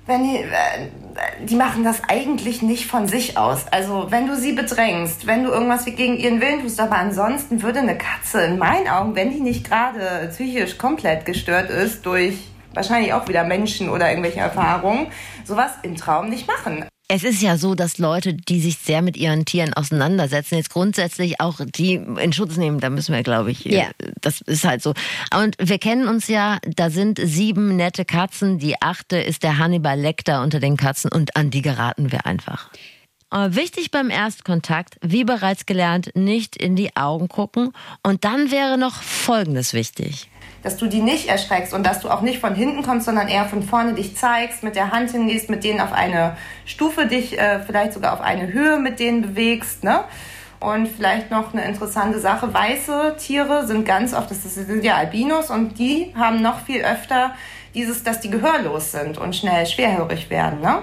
[0.06, 0.88] wenn die, äh,
[1.42, 3.66] die machen das eigentlich nicht von sich aus.
[3.70, 7.80] Also, wenn du sie bedrängst, wenn du irgendwas gegen ihren Willen tust, aber ansonsten würde
[7.80, 13.12] eine Katze in meinen Augen, wenn die nicht gerade psychisch komplett gestört ist durch wahrscheinlich
[13.12, 15.08] auch wieder Menschen oder irgendwelche Erfahrungen,
[15.44, 16.86] sowas im Traum nicht machen.
[17.06, 21.38] Es ist ja so, dass Leute, die sich sehr mit ihren Tieren auseinandersetzen, jetzt grundsätzlich
[21.38, 23.90] auch die in Schutz nehmen, da müssen wir, glaube ich, Ja.
[24.22, 24.94] das ist halt so.
[25.38, 30.00] Und wir kennen uns ja, da sind sieben nette Katzen, die achte ist der Hannibal
[30.00, 32.70] Lecter unter den Katzen und an die geraten wir einfach.
[33.28, 37.72] Aber wichtig beim Erstkontakt, wie bereits gelernt, nicht in die Augen gucken.
[38.02, 40.30] Und dann wäre noch Folgendes wichtig.
[40.64, 43.44] Dass du die nicht erschreckst und dass du auch nicht von hinten kommst, sondern eher
[43.44, 47.60] von vorne dich zeigst, mit der Hand hingehst, mit denen auf eine Stufe dich, äh,
[47.60, 50.02] vielleicht sogar auf eine Höhe mit denen bewegst, ne?
[50.60, 55.50] Und vielleicht noch eine interessante Sache, weiße Tiere sind ganz oft, das sind ja Albinos
[55.50, 57.34] und die haben noch viel öfter
[57.74, 60.82] dieses, dass die gehörlos sind und schnell schwerhörig werden, ne?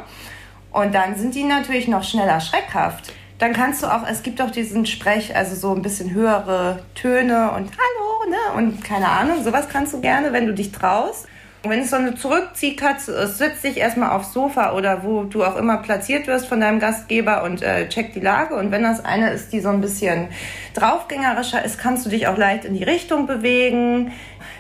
[0.72, 3.12] Und dann sind die natürlich noch schneller schreckhaft.
[3.42, 7.50] Dann kannst du auch, es gibt auch diesen Sprech, also so ein bisschen höhere Töne
[7.50, 8.38] und Hallo, ne?
[8.56, 11.26] Und keine Ahnung, sowas kannst du gerne, wenn du dich traust.
[11.64, 15.44] Und wenn es so eine Zurückziehkatze ist, setz dich erstmal aufs Sofa oder wo du
[15.44, 18.54] auch immer platziert wirst von deinem Gastgeber und äh, check die Lage.
[18.54, 20.28] Und wenn das eine ist, die so ein bisschen
[20.76, 24.12] draufgängerischer ist, kannst du dich auch leicht in die Richtung bewegen.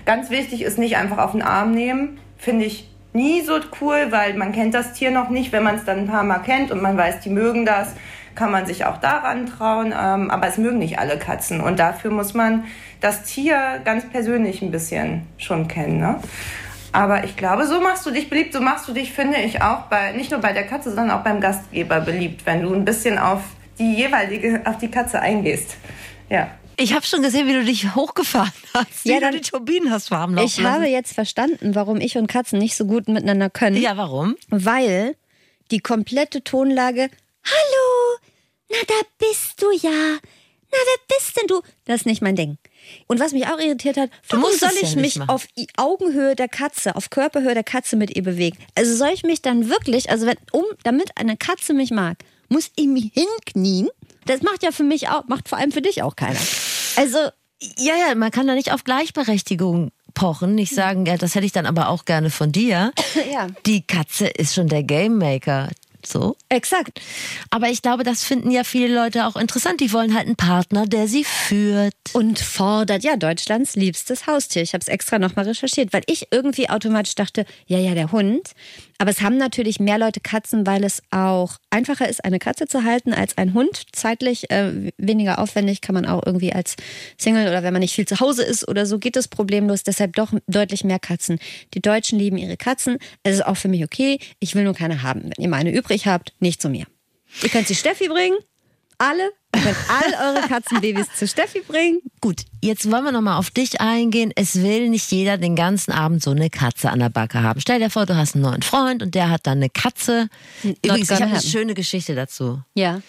[0.08, 2.20] Ganz wichtig ist nicht einfach auf den Arm nehmen.
[2.40, 5.52] Finde ich nie so cool, weil man kennt das Tier noch nicht.
[5.52, 7.94] Wenn man es dann ein paar Mal kennt und man weiß, die mögen das,
[8.36, 9.94] kann man sich auch daran trauen.
[9.98, 11.62] Ähm, aber es mögen nicht alle Katzen.
[11.62, 12.66] Und dafür muss man
[13.00, 16.00] das Tier ganz persönlich ein bisschen schon kennen.
[16.00, 16.20] Ne?
[16.92, 19.84] Aber ich glaube, so machst du dich beliebt, so machst du dich, finde ich, auch
[19.84, 23.18] bei, nicht nur bei der Katze, sondern auch beim Gastgeber beliebt, wenn du ein bisschen
[23.18, 23.42] auf
[23.80, 25.78] die jeweilige, auf die Katze eingehst.
[26.30, 26.50] Ja.
[26.78, 29.06] Ich habe schon gesehen, wie du dich hochgefahren hast.
[29.06, 32.18] Ja, wie dann- du die Turbinen hast warm laufen Ich habe jetzt verstanden, warum ich
[32.18, 33.78] und Katzen nicht so gut miteinander können.
[33.78, 34.36] Ja, warum?
[34.50, 35.16] Weil
[35.70, 37.10] die komplette Tonlage
[37.44, 38.18] Hallo,
[38.70, 40.18] na da bist du ja.
[40.74, 41.62] Na, wer bist denn du?
[41.86, 42.58] Das ist nicht mein Ding.
[43.08, 45.30] Und was mich auch irritiert hat, warum soll ja ich nicht mich machen.
[45.30, 48.58] auf die Augenhöhe der Katze, auf Körperhöhe der Katze mit ihr bewegen?
[48.76, 52.72] Also soll ich mich dann wirklich, also wenn, um, damit eine Katze mich mag, muss
[52.78, 53.90] ich mich hinknien?
[54.26, 56.40] Das macht ja für mich auch, macht vor allem für dich auch keiner.
[56.96, 57.18] Also,
[57.78, 61.52] Ja, ja, man kann da nicht auf Gleichberechtigung pochen, nicht sagen, ja, das hätte ich
[61.52, 62.92] dann aber auch gerne von dir.
[63.32, 63.48] Ja.
[63.66, 65.70] Die Katze ist schon der Game Maker.
[66.06, 66.36] So.
[66.50, 67.02] exakt.
[67.50, 69.82] Aber ich glaube, das finden ja viele Leute auch interessant.
[69.82, 71.94] Die wollen halt einen Partner, der sie führt.
[72.14, 74.62] Und fordert, ja, Deutschlands liebstes Haustier.
[74.62, 78.52] Ich habe es extra nochmal recherchiert, weil ich irgendwie automatisch dachte, ja, ja, der Hund.
[79.02, 82.84] Aber es haben natürlich mehr Leute Katzen, weil es auch einfacher ist, eine Katze zu
[82.84, 83.88] halten als ein Hund.
[83.94, 86.76] Zeitlich äh, weniger aufwendig kann man auch irgendwie als
[87.18, 89.82] Single oder wenn man nicht viel zu Hause ist oder so, geht es problemlos.
[89.82, 91.40] Deshalb doch deutlich mehr Katzen.
[91.74, 93.00] Die Deutschen lieben ihre Katzen.
[93.24, 94.20] Es ist auch für mich okay.
[94.40, 95.24] Ich will nur keine haben.
[95.24, 96.86] Wenn ihr meine übrig habt, nicht zu mir.
[97.42, 98.38] Ihr könnt sie Steffi bringen.
[99.00, 99.32] Alle.
[99.54, 102.00] Könnt all eure Katzenbabys zu Steffi bringen.
[102.22, 104.32] Gut, jetzt wollen wir nochmal auf dich eingehen.
[104.36, 107.60] Es will nicht jeder den ganzen Abend so eine Katze an der Backe haben.
[107.60, 110.30] Stell dir vor, du hast einen neuen Freund und der hat dann eine Katze.
[110.64, 112.62] Übrigens, ich habe eine schöne Geschichte dazu.
[112.76, 113.02] Ja.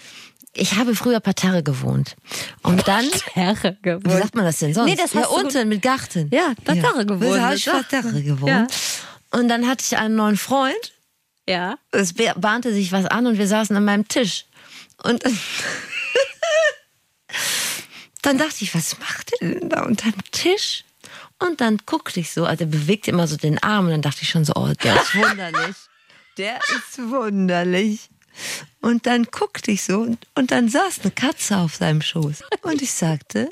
[0.55, 2.17] Ich habe früher Parterre gewohnt.
[2.63, 3.07] Und dann.
[3.33, 4.91] Herre Wie sagt man das denn sonst?
[4.91, 6.29] Nee, das ja, hast gut- unten mit Garten.
[6.33, 7.65] Ja, Parterre gewohnt, Da habe ich.
[7.65, 8.51] Parterre gewohnt.
[8.51, 8.67] Ja.
[9.31, 10.93] Und dann hatte ich einen neuen Freund.
[11.49, 11.77] Ja.
[11.91, 14.45] Es bahnte sich was an und wir saßen an meinem Tisch.
[15.03, 15.23] Und
[18.23, 20.85] dann dachte ich, was macht der denn da unterm Tisch?
[21.39, 24.23] Und dann guckte ich so, also er bewegte immer so den Arm und dann dachte
[24.23, 25.77] ich schon so, oh, der ist wunderlich.
[26.39, 28.09] Der ist wunderlich.
[28.81, 32.43] Und dann guckte ich so und, und dann saß eine Katze auf seinem Schoß.
[32.63, 33.51] Und ich sagte,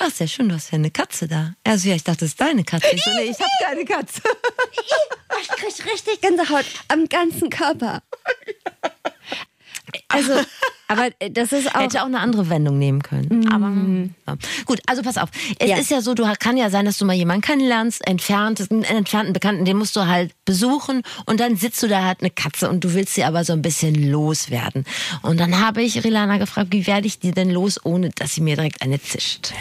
[0.00, 1.54] ach, sehr schön, du hast ja eine Katze da.
[1.62, 2.88] Er so, ja, ich dachte, das ist deine Katze.
[2.92, 4.22] Ich so, nee, ich habe keine Katze.
[5.40, 8.02] Ich krieg richtig Gänsehaut am ganzen Körper.
[10.08, 10.40] Also,
[10.92, 11.80] aber das ist auch.
[11.80, 13.48] Hätte auch eine andere Wendung nehmen können.
[13.52, 13.72] Aber
[14.28, 14.36] ja.
[14.66, 15.28] gut, also pass auf.
[15.58, 15.76] Es Ja.
[15.76, 19.32] ist ja so, du kann ja sein, dass du mal jemanden kennenlernst, entfernt, einen entfernten
[19.32, 22.84] Bekannten, den musst du halt besuchen und dann sitzt du da halt eine Katze und
[22.84, 24.84] du willst sie aber so ein bisschen loswerden.
[25.22, 28.40] Und dann habe ich Rilana gefragt, wie werde ich die denn los, ohne dass sie
[28.40, 29.52] mir direkt eine zischt?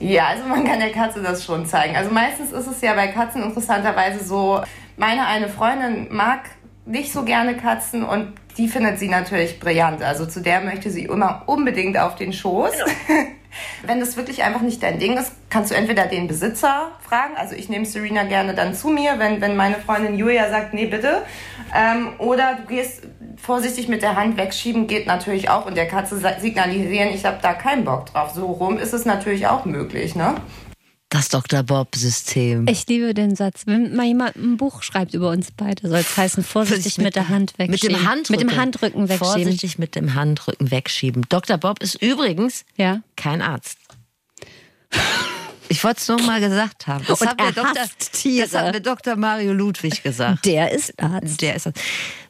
[0.00, 1.96] Ja, also man kann der Katze das schon zeigen.
[1.96, 4.60] Also meistens ist es ja bei Katzen interessanterweise so,
[4.96, 6.40] meine eine Freundin mag
[6.86, 10.02] nicht so gerne Katzen und die findet sie natürlich brillant.
[10.02, 12.72] Also zu der möchte sie immer unbedingt auf den Schoß.
[13.86, 17.36] Wenn das wirklich einfach nicht dein Ding ist, kannst du entweder den Besitzer fragen.
[17.36, 20.86] Also ich nehme Serena gerne dann zu mir, wenn, wenn meine Freundin Julia sagt, nee,
[20.86, 21.22] bitte.
[21.74, 23.02] Ähm, oder du gehst
[23.36, 25.66] vorsichtig mit der Hand wegschieben, geht natürlich auch.
[25.66, 28.30] Und der Katze signalisieren, ich habe da keinen Bock drauf.
[28.30, 30.34] So rum ist es natürlich auch möglich, ne?
[31.14, 31.62] Das Dr.
[31.62, 32.66] Bob-System.
[32.66, 33.62] Ich liebe den Satz.
[33.66, 37.28] Wenn mal jemand ein Buch schreibt über uns beide, soll es heißen, vorsichtig mit, der
[37.28, 37.96] Hand Mit wegschieben.
[37.96, 38.32] dem Handrücken.
[38.32, 39.28] Mit dem Handrücken wegschieben.
[39.44, 41.24] Vorsichtig mit dem Handrücken wegschieben.
[41.28, 41.56] Dr.
[41.56, 43.00] Bob ist übrigens Ja.
[43.14, 43.78] kein Arzt.
[45.68, 47.04] Ich wollte es nur mal gesagt haben.
[47.06, 48.48] Das, Und hat mir er Dr., hasst Tiere.
[48.48, 49.14] das hat mir Dr.
[49.14, 50.44] Mario Ludwig gesagt.
[50.44, 51.40] Der ist Arzt.
[51.42, 51.74] Der ist das.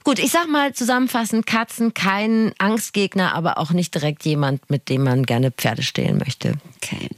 [0.05, 5.05] Gut, ich sag mal zusammenfassend, Katzen kein Angstgegner, aber auch nicht direkt jemand, mit dem
[5.05, 6.53] man gerne Pferde stehlen möchte.
[6.77, 7.09] Okay.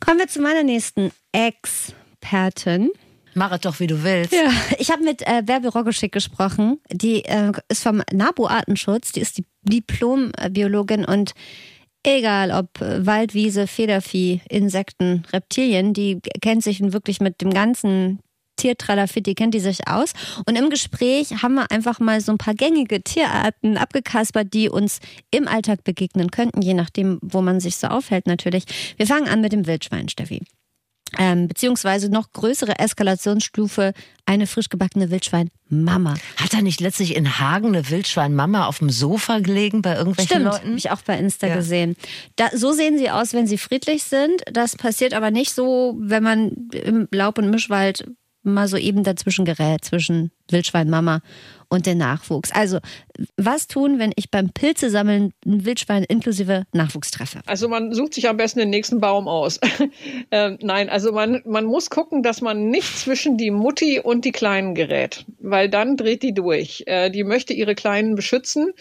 [0.00, 2.90] Kommen wir zu meiner nächsten Expertin.
[3.34, 4.32] Mach es doch, wie du willst.
[4.32, 6.80] Ja, ich habe mit äh, Bärbel Roggeschick gesprochen.
[6.90, 9.12] Die äh, ist vom NABU Artenschutz.
[9.12, 11.34] Die ist die Diplom-Biologin und
[12.02, 18.20] egal ob äh, Wald, Wiese, Federvieh, Insekten, Reptilien, die kennt sich wirklich mit dem ganzen
[18.58, 20.12] Tiertralafit, die kennt die sich aus.
[20.46, 24.98] Und im Gespräch haben wir einfach mal so ein paar gängige Tierarten abgekaspert, die uns
[25.30, 28.64] im Alltag begegnen könnten, je nachdem, wo man sich so aufhält natürlich.
[28.96, 30.42] Wir fangen an mit dem Wildschwein, Steffi.
[31.18, 33.94] Ähm, beziehungsweise noch größere Eskalationsstufe,
[34.26, 36.14] eine frisch gebackene Wildschwein-Mama.
[36.36, 40.44] Hat er nicht letztlich in Hagen eine Wildschweinmama auf dem Sofa gelegen bei irgendwelchen Stimmt,
[40.52, 40.66] Leuten?
[40.68, 41.56] habe ich auch bei Insta Ja.
[41.56, 41.96] gesehen.
[42.36, 44.42] Da, so sehen sie aus, wenn sie friedlich sind.
[44.52, 48.04] Das passiert aber nicht so, wenn man im Laub- und Mischwald
[48.42, 51.20] mal so eben dazwischen gerät, zwischen Wildschweinmama
[51.68, 52.50] und der Nachwuchs.
[52.52, 52.78] Also,
[53.36, 57.40] was tun, wenn ich beim Pilze sammeln ein Wildschwein inklusive Nachwuchs treffe?
[57.46, 59.60] Also man sucht sich am besten den nächsten Baum aus.
[60.30, 64.32] ähm, nein, also man, man muss gucken, dass man nicht zwischen die Mutti und die
[64.32, 66.84] Kleinen gerät, weil dann dreht die durch.
[66.86, 68.72] Äh, die möchte ihre Kleinen beschützen.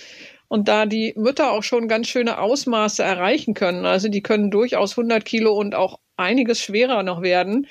[0.50, 4.98] Und da die Mütter auch schon ganz schöne Ausmaße erreichen können, also die können durchaus
[4.98, 7.68] 100 Kilo und auch einiges schwerer noch werden,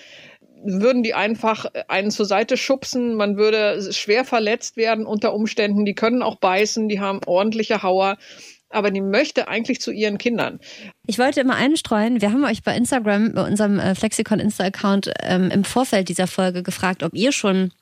[0.64, 5.94] würden die einfach einen zur Seite schubsen, man würde schwer verletzt werden unter Umständen, die
[5.94, 8.16] können auch beißen, die haben ordentliche Hauer,
[8.68, 10.60] aber die möchte eigentlich zu ihren Kindern.
[11.06, 15.50] Ich wollte immer einstreuen, wir haben euch bei Instagram, bei unserem äh, Flexikon Insta-Account ähm,
[15.50, 17.72] im Vorfeld dieser Folge gefragt, ob ihr schon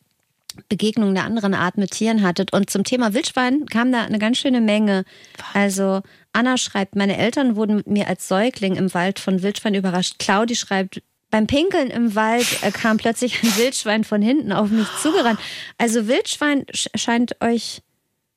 [0.69, 2.53] Begegnungen der anderen Art mit Tieren hattet.
[2.53, 5.05] Und zum Thema Wildschwein kam da eine ganz schöne Menge.
[5.53, 10.19] Also Anna schreibt, meine Eltern wurden mit mir als Säugling im Wald von Wildschwein überrascht.
[10.19, 11.03] Claudi schreibt,
[11.35, 15.41] beim Pinkeln im Wald äh, kam plötzlich ein Wildschwein von hinten auf mich zugerannt.
[15.79, 17.83] Also Wildschwein sch scheint euch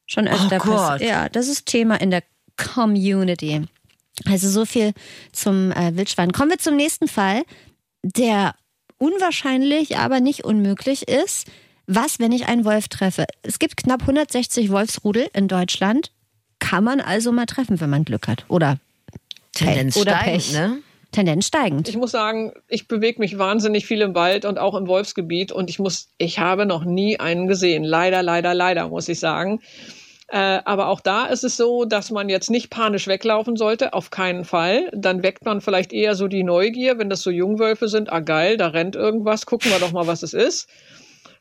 [0.08, 0.76] schon öfter Gott.
[0.76, 1.08] passiert.
[1.08, 2.24] Ja, das ist Thema in der
[2.58, 3.62] Community.
[4.26, 4.94] Also so viel
[5.32, 6.32] zum äh, Wildschwein.
[6.32, 7.44] Kommen wir zum nächsten Fall,
[8.02, 8.56] der
[8.98, 11.46] unwahrscheinlich, aber nicht unmöglich ist.
[11.86, 13.28] Was, wenn ich einen Wolf treffe?
[13.44, 16.12] Es gibt knapp 160 Wolfsrudel in Deutschland.
[16.58, 18.46] Kann man also mal treffen, wenn man Glück hat.
[18.48, 18.80] Oder
[19.54, 20.54] Tendenz Oder steigend, Pech.
[20.54, 20.82] ne?
[21.18, 21.90] Tendenz steigend.
[21.90, 25.68] Ich muss sagen, ich bewege mich wahnsinnig viel im Wald und auch im Wolfsgebiet und
[25.68, 27.84] ich muss, ich habe noch nie einen gesehen.
[27.84, 29.60] Leider, leider, leider, muss ich sagen.
[30.28, 34.12] Äh, aber auch da ist es so, dass man jetzt nicht panisch weglaufen sollte, auf
[34.12, 34.92] keinen Fall.
[34.94, 38.56] Dann weckt man vielleicht eher so die Neugier, wenn das so Jungwölfe sind, ah geil,
[38.58, 40.70] da rennt irgendwas, gucken wir doch mal, was es ist.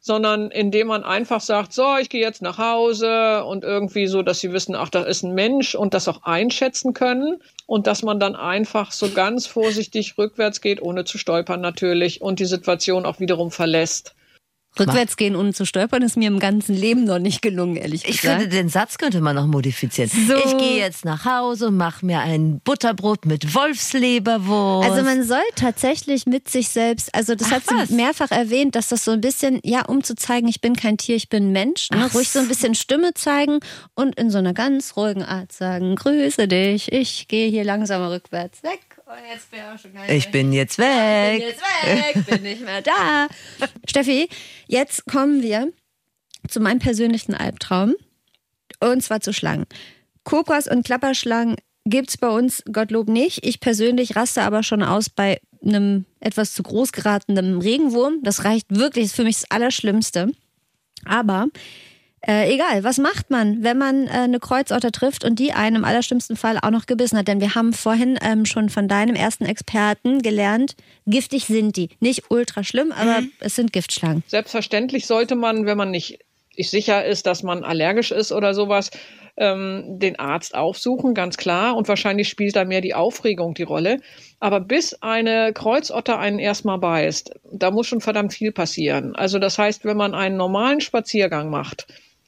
[0.07, 4.39] Sondern indem man einfach sagt, so, ich gehe jetzt nach Hause und irgendwie so, dass
[4.39, 8.21] sie wissen, ach, da ist ein Mensch und das auch einschätzen können und dass man
[8.21, 13.19] dann einfach so ganz vorsichtig rückwärts geht, ohne zu stolpern natürlich und die Situation auch
[13.19, 14.16] wiederum verlässt.
[14.79, 18.21] Rückwärts gehen, ohne zu stolpern, ist mir im ganzen Leben noch nicht gelungen, ehrlich Ich
[18.21, 18.41] gesagt.
[18.41, 20.11] finde, den Satz könnte man noch modifizieren.
[20.11, 20.37] So.
[20.37, 24.91] Ich gehe jetzt nach Hause, mache mir ein Butterbrot mit Wolfsleberwurst.
[24.91, 27.89] Also man soll tatsächlich mit sich selbst, also das Ach, hat was?
[27.89, 30.97] sie mehrfach erwähnt, dass das so ein bisschen, ja, um zu zeigen, ich bin kein
[30.99, 32.09] Tier, ich bin Mensch, ne?
[32.13, 33.61] Ruhig so ein bisschen Stimme zeigen
[33.95, 38.63] und in so einer ganz ruhigen Art sagen, grüße dich, ich gehe hier langsam rückwärts
[38.63, 38.81] weg.
[39.07, 41.41] Und jetzt bin ich auch schon gar ich bin jetzt bin weg.
[41.41, 41.63] jetzt
[42.17, 43.29] weg, bin nicht mehr da.
[43.87, 44.29] Steffi,
[44.67, 45.73] jetzt kommen wir
[46.49, 47.95] zu meinem persönlichen Albtraum.
[48.81, 49.67] Und zwar zu Schlangen.
[50.25, 53.47] Kobras und Klapperschlangen gibt's bei uns, Gottlob, nicht.
[53.47, 58.19] Ich persönlich raste aber schon aus bei einem etwas zu groß geratenen Regenwurm.
[58.25, 60.33] Das reicht wirklich, ist für mich das Allerschlimmste.
[61.05, 61.47] Aber
[62.23, 65.85] äh, egal, was macht man, wenn man äh, eine Kreuzotter trifft und die einen im
[65.85, 67.29] allerschlimmsten Fall auch noch gebissen hat?
[67.29, 70.75] Denn wir haben vorhin ähm, schon von deinem ersten Experten gelernt,
[71.07, 71.91] giftig sind die.
[72.01, 74.25] Nicht ultra schlimm, aber es sind Giftschlangen.
[74.27, 76.19] Selbstverständlich sollte man, wenn man nicht
[76.59, 78.91] sicher ist, dass man allergisch ist oder sowas,
[79.37, 81.77] ähm, den Arzt aufsuchen, ganz klar.
[81.77, 83.99] Und wahrscheinlich spielt da mehr die Aufregung die Rolle.
[84.41, 89.15] Aber bis eine Kreuzotter einen erstmal beißt, da muss schon verdammt viel passieren.
[89.15, 91.87] Also das heißt, wenn man einen normalen Spaziergang macht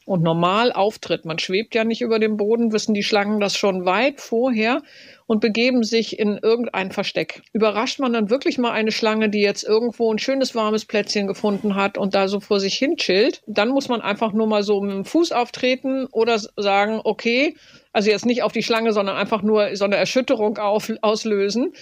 [0.09, 3.85] und normal auftritt, man schwebt ja nicht über dem Boden, wissen die Schlangen das schon
[3.85, 4.81] weit vorher
[5.27, 7.42] und begeben sich in irgendein Versteck.
[7.53, 11.75] Überrascht man dann wirklich mal eine Schlange, die jetzt irgendwo ein schönes warmes Plätzchen gefunden
[11.75, 14.81] hat und da so vor sich hin chillt, dann muss man einfach nur mal so
[14.81, 17.55] mit dem Fuß auftreten oder sagen, okay,
[17.92, 21.75] also jetzt nicht auf die Schlange, sondern einfach nur so eine Erschütterung auf, auslösen.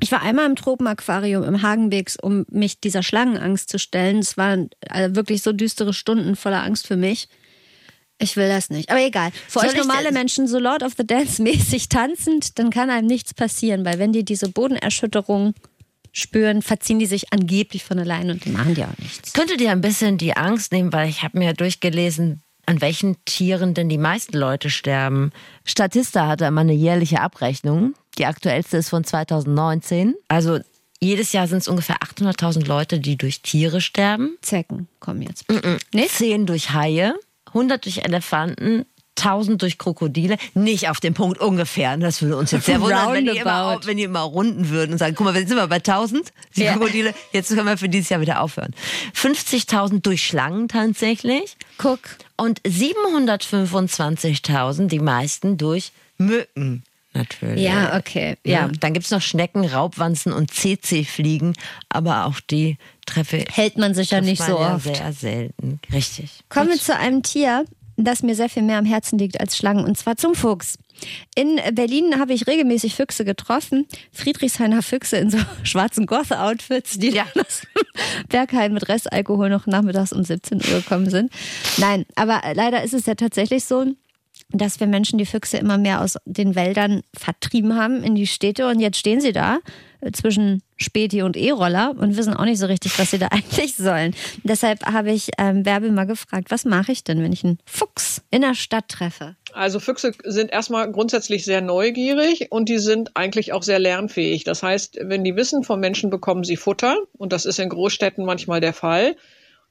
[0.00, 4.18] Ich war einmal im Tropenaquarium im Hagenwegs, um mich dieser Schlangenangst zu stellen.
[4.18, 7.28] Es waren äh, wirklich so düstere Stunden voller Angst für mich.
[8.24, 8.90] Ich will das nicht.
[8.90, 9.30] Aber egal.
[9.48, 13.06] Für Soll euch normale Menschen so Lord of the Dance mäßig tanzend, dann kann einem
[13.06, 15.54] nichts passieren, weil wenn dir diese Bodenerschütterung
[16.10, 19.34] spüren, verziehen die sich angeblich von alleine und machen die auch nichts.
[19.34, 23.74] Könnte dir ein bisschen die Angst nehmen, weil ich habe mir durchgelesen, an welchen Tieren
[23.74, 25.30] denn die meisten Leute sterben.
[25.66, 27.94] Statista hatte immer eine jährliche Abrechnung.
[28.16, 30.14] Die aktuellste ist von 2019.
[30.28, 30.60] Also
[30.98, 34.38] jedes Jahr sind es ungefähr 800.000 Leute, die durch Tiere sterben.
[34.40, 35.44] Zecken kommen jetzt.
[35.92, 36.06] Nee?
[36.06, 37.14] 10 durch Haie,
[37.46, 38.84] 100 durch Elefanten,
[39.16, 40.36] 1000 durch Krokodile.
[40.54, 41.96] Nicht auf den Punkt ungefähr.
[41.96, 44.98] Das würde uns jetzt sehr wundern, wenn die, immer, wenn die immer runden würden und
[44.98, 46.72] sagen, guck mal, jetzt sind wir bei 1000, die Ja.
[46.72, 48.74] Krokodile, jetzt können wir für dieses Jahr wieder aufhören.
[49.14, 51.56] 50.000 durch Schlangen tatsächlich.
[51.78, 52.00] Guck.
[52.36, 56.82] Und 725.000, die meisten durch Mücken.
[57.14, 57.62] Natürlich.
[57.62, 58.36] Ja, okay.
[58.44, 58.68] Ja.
[58.80, 61.54] Dann gibt es noch Schnecken, Raubwanzen und CC-Fliegen,
[61.88, 64.84] aber auch die treffe Hält man sich ja nicht so ja oft.
[64.96, 65.80] sehr selten.
[65.92, 66.40] Richtig.
[66.48, 67.64] Kommen wir zu einem Tier,
[67.96, 70.76] das mir sehr viel mehr am Herzen liegt als Schlangen, und zwar zum Fuchs.
[71.34, 73.86] In Berlin habe ich regelmäßig Füchse getroffen.
[74.12, 77.26] Friedrichshainer Füchse in so schwarzen Goth-Outfits, die Ja.
[77.38, 77.62] aus
[78.28, 81.32] Bergheim mit Restalkohol noch nachmittags um 17 Uhr gekommen sind.
[81.78, 83.84] Nein, aber leider ist es ja tatsächlich so,
[84.50, 88.68] dass wir Menschen die Füchse immer mehr aus den Wäldern vertrieben haben in die Städte
[88.68, 89.58] und jetzt stehen sie da
[90.00, 93.76] äh, zwischen Späti und E-Roller und wissen auch nicht so richtig, was sie da eigentlich
[93.76, 94.14] sollen.
[94.42, 98.42] Deshalb habe ich ähm, mal gefragt, was mache ich denn, wenn ich einen Fuchs in
[98.42, 99.36] der Stadt treffe?
[99.52, 104.44] Also Füchse sind erstmal grundsätzlich sehr neugierig und die sind eigentlich auch sehr lernfähig.
[104.44, 108.24] Das heißt, wenn die wissen, vom Menschen bekommen sie Futter und das ist in Großstädten
[108.24, 109.16] manchmal der Fall,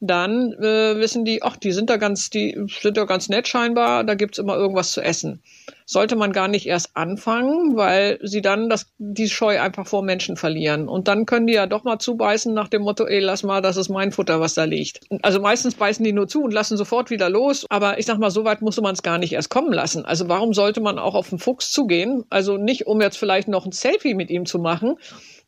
[0.05, 4.03] dann äh, wissen die, ach, die sind da ganz, die sind da ganz nett scheinbar,
[4.03, 5.41] da gibt's immer irgendwas zu essen.
[5.85, 10.35] Sollte man gar nicht erst anfangen, weil sie dann das, die Scheu einfach vor Menschen
[10.35, 10.87] verlieren.
[10.87, 13.77] Und dann können die ja doch mal zubeißen nach dem Motto, ey, lass mal, das
[13.77, 15.01] ist mein Futter, was da liegt.
[15.21, 17.65] Also meistens beißen die nur zu und lassen sofort wieder los.
[17.69, 20.05] Aber ich sag mal, so weit musste man es gar nicht erst kommen lassen.
[20.05, 22.23] Also warum sollte man auch auf den Fuchs zugehen?
[22.29, 24.97] Also nicht, um jetzt vielleicht noch ein Selfie mit ihm zu machen,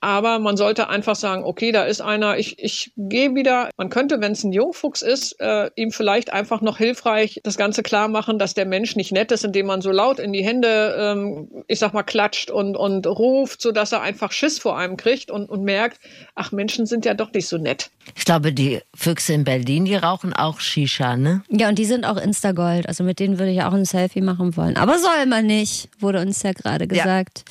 [0.06, 3.72] aber man sollte einfach sagen, okay, da ist einer, ich, ich gehe wieder.
[3.76, 7.82] Man könnte, wenn es ein Jungfuchs ist, äh, ihm vielleicht einfach noch hilfreich das Ganze
[7.82, 10.96] klar machen, dass der Mensch nicht nett ist, indem man so laut in die Hände,
[10.98, 15.32] ähm, ich sag mal, klatscht und, und ruft, sodass er einfach Schiss vor einem kriegt
[15.32, 16.00] und, und merkt,
[16.36, 17.90] ach, Menschen sind ja doch nicht so nett.
[18.16, 21.44] Ich glaube, die Füchse in Berlin, die rauchen auch Shisha, ne?
[21.50, 24.56] Ja, und die sind auch Instagold, also mit denen würde ich auch ein Selfie machen
[24.58, 24.78] wollen.
[24.78, 27.46] Aber soll man nicht, wurde uns ja gerade gesagt.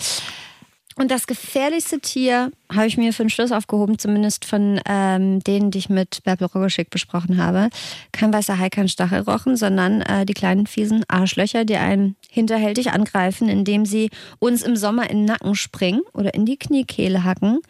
[0.97, 5.71] Und das gefährlichste Tier habe ich mir für den Schluss aufgehoben, zumindest von ähm, denen,
[5.71, 7.69] die ich mit Bärbel Rogoschik besprochen habe.
[8.13, 13.49] Kein weißer Hai, kein Stachelrochen, sondern äh, die kleinen fiesen Arschlöcher, die einen hinterhältig angreifen,
[13.49, 17.61] indem sie uns im Sommer in den Nacken springen oder in die Kniekehle hacken.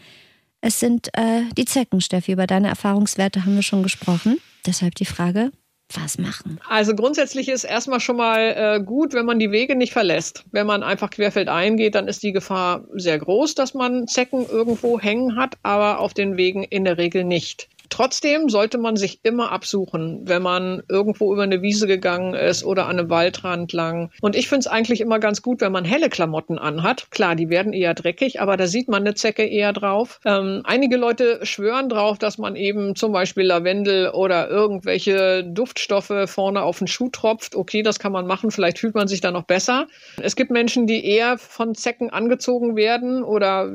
[0.61, 2.33] Es sind äh, die Zecken, Steffi.
[2.33, 4.39] Über deine Erfahrungswerte haben wir schon gesprochen.
[4.67, 5.51] Deshalb die Frage,
[5.93, 6.61] was machen?
[6.69, 10.45] Also grundsätzlich ist erstmal schon mal äh, gut, wenn man die Wege nicht verlässt.
[10.51, 14.99] Wenn man einfach querfeldein geht, dann ist die Gefahr sehr groß, dass man Zecken irgendwo
[14.99, 17.69] hängen hat, aber auf den Wegen in der Regel nicht.
[17.91, 22.87] Trotzdem sollte man sich immer absuchen, wenn man irgendwo über eine Wiese gegangen ist oder
[22.87, 24.11] an einem Waldrand lang.
[24.21, 27.11] Und ich finde es eigentlich immer ganz gut, wenn man helle Klamotten anhat.
[27.11, 30.21] Klar, die werden eher dreckig, aber da sieht man eine Zecke eher drauf.
[30.25, 36.63] Ähm, einige Leute schwören drauf, dass man eben zum Beispiel Lavendel oder irgendwelche Duftstoffe vorne
[36.63, 37.55] auf den Schuh tropft.
[37.55, 38.51] Okay, das kann man machen.
[38.51, 39.87] Vielleicht fühlt man sich da noch besser.
[40.21, 43.71] Es gibt Menschen, die eher von Zecken angezogen werden oder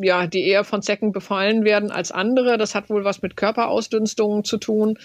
[0.00, 2.58] ja, die eher von Zecken befallen werden als andere.
[2.58, 4.98] Das hat wohl was mit Körperausdünstungen zu tun.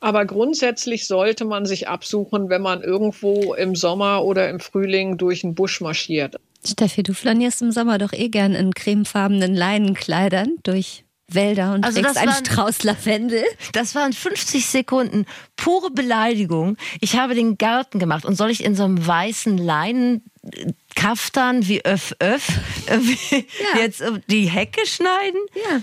[0.00, 5.42] Aber grundsätzlich sollte man sich absuchen, wenn man irgendwo im Sommer oder im Frühling durch
[5.42, 6.36] den Busch marschiert.
[6.66, 12.00] Steffi, du flanierst im Sommer doch eh gern in cremefarbenen Leinenkleidern durch Wälder und Also
[12.00, 13.44] trägst das einen waren- Strauß Lavendel.
[13.72, 16.76] Das waren 50 Sekunden pure Beleidigung.
[17.00, 20.24] Ich habe den Garten gemacht und soll ich in so einem weißen Leinen
[20.96, 22.48] Kaftan wie Öff Öff
[22.88, 23.80] Ja.
[23.80, 25.40] jetzt die Hecke schneiden?
[25.70, 25.80] Ja.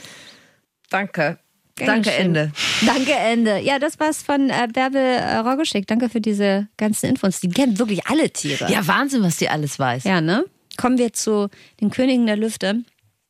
[0.89, 1.38] Danke.
[1.86, 2.12] Danke.
[2.12, 2.52] Ende.
[2.86, 3.60] Danke, Ende.
[3.60, 5.88] Ja, das war's von äh, Bärbel äh, Rogoschik.
[5.88, 7.40] Danke für diese ganzen Infos.
[7.40, 8.72] Die kennen wirklich alle Tiere.
[8.72, 10.04] Ja, Wahnsinn, was die alles weiß.
[10.06, 10.46] Ja, ne?
[10.78, 11.50] Kommen wir zu
[11.82, 12.82] den Königen der Lüfte.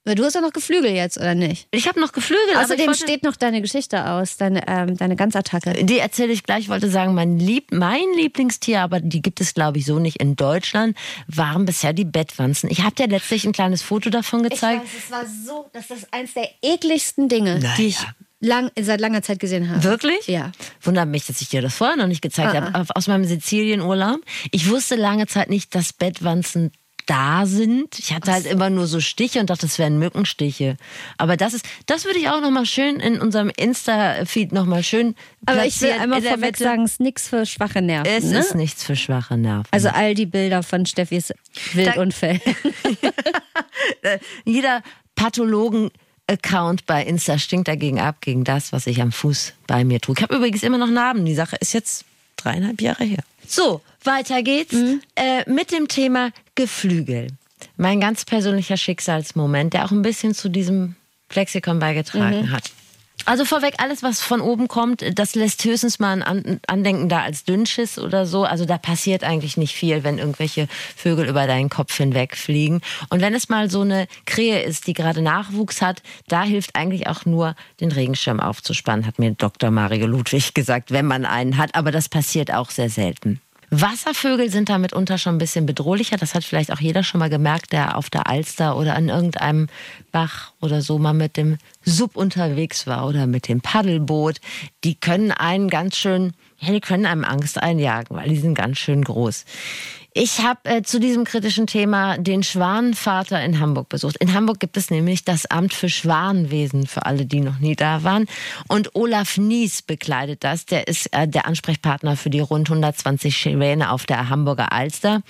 [0.06, 1.68] Du hast ja noch Geflügel jetzt, oder nicht?
[1.72, 2.46] Ich habe noch Geflügel.
[2.54, 5.84] ich Außerdem wollte- steht noch deine Geschichte aus, deine, ähm, deine Ganzattacke.
[5.84, 6.60] Die erzähle ich gleich.
[6.62, 10.22] Ich wollte sagen, mein, Lieb mein Lieblingstier, aber die gibt es, glaube ich, so nicht
[10.22, 10.96] in Deutschland,
[11.28, 12.70] waren bisher die Bettwanzen.
[12.72, 14.84] Ich habe dir letztlich ein kleines Foto davon gezeigt.
[14.98, 17.74] es war so, das ist eins der ekligsten Dinge, Naja.
[17.78, 17.98] die ich
[18.40, 19.84] lang, seit langer Zeit gesehen habe.
[19.84, 20.28] Wirklich?
[20.28, 20.52] Ja.
[20.82, 22.96] Wundert mich, dass ich dir das vorher noch nicht gezeigt Ah, habe.
[22.96, 24.20] Aus meinem Sizilienurlaub.
[24.52, 26.72] Ich wusste lange Zeit nicht, dass Bettwanzen
[27.08, 27.98] da sind.
[28.00, 30.76] Ich hatte halt immer nur so Stiche und dachte, das wären Mückenstiche.
[31.18, 34.84] Aber das ist, das würde ich auch noch mal schön in unserem Insta-Feed noch mal
[34.84, 36.64] schön Aber ich will einmal vorweg Mitte.
[36.66, 38.12] sagen, es ist nichts für schwache Nerven.
[38.12, 38.40] es ne?
[38.40, 39.68] ist nichts für schwache Nerven.
[39.72, 41.34] Also all die Bilder von Steffis
[41.74, 42.42] Wildunfällen.
[44.46, 44.84] jeder
[45.16, 45.92] Pathologen
[46.28, 50.18] Account bei Insta stinkt dagegen ab, gegen das, was ich am Fuß bei mir trug.
[50.18, 51.26] Ich habe übrigens immer noch Narben.
[51.26, 52.06] Die Sache ist jetzt
[52.36, 53.24] dreieinhalb Jahre her.
[53.48, 55.02] So, weiter geht's mhm.
[55.16, 57.28] äh, mit dem Thema Geflügel.
[57.78, 60.96] Mein ganz persönlicher Schicksalsmoment, der auch ein bisschen zu diesem
[61.30, 62.52] Flexikon beigetragen mhm.
[62.52, 62.72] hat.
[63.28, 67.44] Also vorweg, alles, was von oben kommt, das lässt höchstens mal ein Andenken da als
[67.44, 68.46] Dünnschiss oder so.
[68.46, 72.80] Also da passiert eigentlich nicht viel, wenn irgendwelche Vögel über deinen Kopf hinwegfliegen.
[73.10, 77.08] Und wenn es mal so eine Krähe ist, die gerade Nachwuchs hat, da hilft eigentlich
[77.08, 79.72] auch nur, den Regenschirm aufzuspannen, hat mir Dr.
[79.72, 81.76] Mario Ludwig gesagt, wenn man einen hat.
[81.76, 83.42] Aber das passiert auch sehr selten.
[83.70, 86.16] Wasservögel sind da mitunter schon ein bisschen bedrohlicher.
[86.16, 89.68] Das hat vielleicht auch jeder schon mal gemerkt, der auf der Alster oder an irgendeinem
[90.12, 94.40] Bach oder so mal mit dem Sub unterwegs war oder mit dem Paddelboot.
[94.86, 98.78] Die können einen ganz schön, ja, die können einem Angst einjagen, weil die sind ganz
[98.78, 99.44] schön groß.
[100.20, 104.18] Ich habe äh, zu diesem kritischen Thema den Schwanenvater in Hamburg besucht.
[104.18, 108.04] In Hamburg gibt es nämlich das Amt für Schwanenwesen, für alle, die noch nie da
[108.04, 108.26] waren.
[108.68, 110.66] Und Olaf Nies bekleidet das.
[110.66, 115.22] Der ist äh, der Ansprechpartner für die rund 120 Schwäne auf der Hamburger Alster.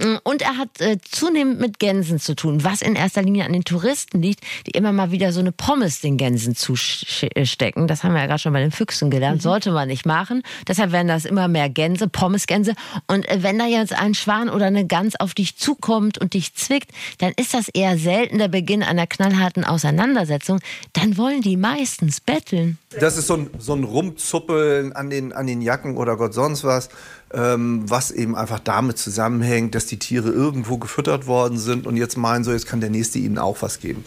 [0.00, 3.52] Mm, und er hat äh, zunehmend mit Gänsen zu tun, was in erster Linie an
[3.52, 7.86] den Touristen liegt, die immer mal wieder so eine Pommes den Gänsen zustecken.
[7.86, 9.38] Das haben wir ja gerade schon bei den Füchsen gelernt.
[9.38, 9.42] Mhm.
[9.42, 10.42] Sollte man nicht machen.
[10.66, 12.74] Deshalb werden das immer mehr Gänse, Pommesgänse.
[13.08, 16.54] Und äh, wenn da jetzt ein Schwan oder eine Gans auf dich zukommt und dich
[16.54, 20.60] zwickt, dann ist das eher selten der Beginn einer knallharten Auseinandersetzung.
[20.94, 22.78] Dann wollen die meistens betteln.
[22.98, 26.64] Das ist so ein, so ein Rumzuppeln an den, an den Jacken oder Gott sonst
[26.64, 26.88] was
[27.32, 32.42] was eben einfach damit zusammenhängt, dass die Tiere irgendwo gefüttert worden sind und jetzt meinen
[32.42, 34.04] so, jetzt kann der Nächste ihnen auch was geben.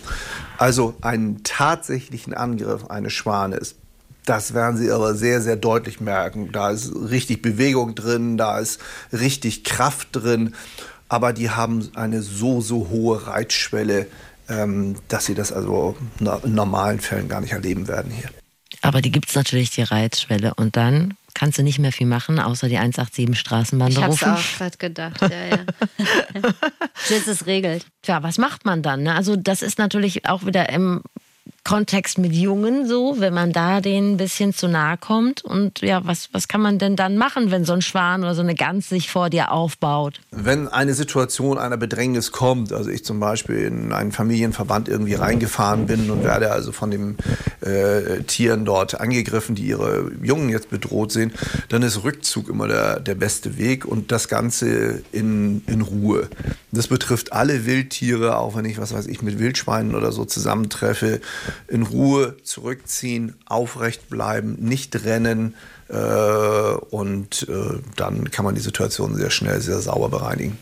[0.57, 3.76] Also einen tatsächlichen Angriff eines Schwanes,
[4.26, 6.51] das werden Sie aber sehr, sehr deutlich merken.
[6.51, 8.80] Da ist richtig Bewegung drin, da ist
[9.11, 10.55] richtig Kraft drin,
[11.09, 14.07] aber die haben eine so, so hohe Reizschwelle,
[14.49, 18.30] ähm, dass Sie das also in normalen Fällen gar nicht erleben werden hier.
[18.82, 20.53] Aber die gibt es natürlich, die Reizschwelle.
[20.55, 24.13] Und dann kannst du nicht mehr viel machen, außer die 187 Straßenbahn ich berufen.
[24.15, 25.65] Ich hab's auch gerade gedacht, ja, ja.
[27.09, 27.86] Bis es regelt.
[28.01, 29.03] Tja, was macht man dann?
[29.03, 29.15] Ne?
[29.15, 31.01] Also das ist natürlich auch wieder im
[31.64, 35.45] Kontext mit Jungen so, wenn man da denen ein bisschen zu nahe kommt?
[35.45, 38.41] Und ja, was, was kann man denn dann machen, wenn so ein Schwan oder so
[38.41, 40.20] eine Gans sich vor dir aufbaut?
[40.32, 45.86] Wenn eine Situation einer Bedrängnis kommt, also ich zum Beispiel in einen Familienverband irgendwie reingefahren
[45.86, 47.18] bin und werde also von den
[47.61, 51.32] äh, Tieren dort angegriffen, die ihre Jungen jetzt bedroht sehen,
[51.70, 56.30] dann ist Rückzug immer der, der beste Weg und das Ganze in, in Ruhe.
[56.74, 61.22] Das betrifft alle Wildtiere, auch wenn ich, was weiß ich, mit Wildschweinen oder so zusammentreffe
[61.68, 65.56] in Ruhe zurückziehen, aufrecht bleiben, nicht rennen
[65.89, 70.58] äh, und äh, dann kann man die Situation sehr schnell, sehr sauber bereinigen.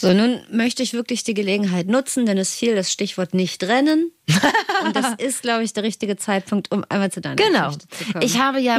[0.00, 4.12] So, nun möchte ich wirklich die Gelegenheit nutzen, denn es fiel das Stichwort nicht rennen.
[4.84, 7.66] Und das ist, glaube ich, der richtige Zeitpunkt, um einmal zu deiner genau.
[7.66, 8.24] Geschichte zu kommen.
[8.24, 8.76] Ich habe ja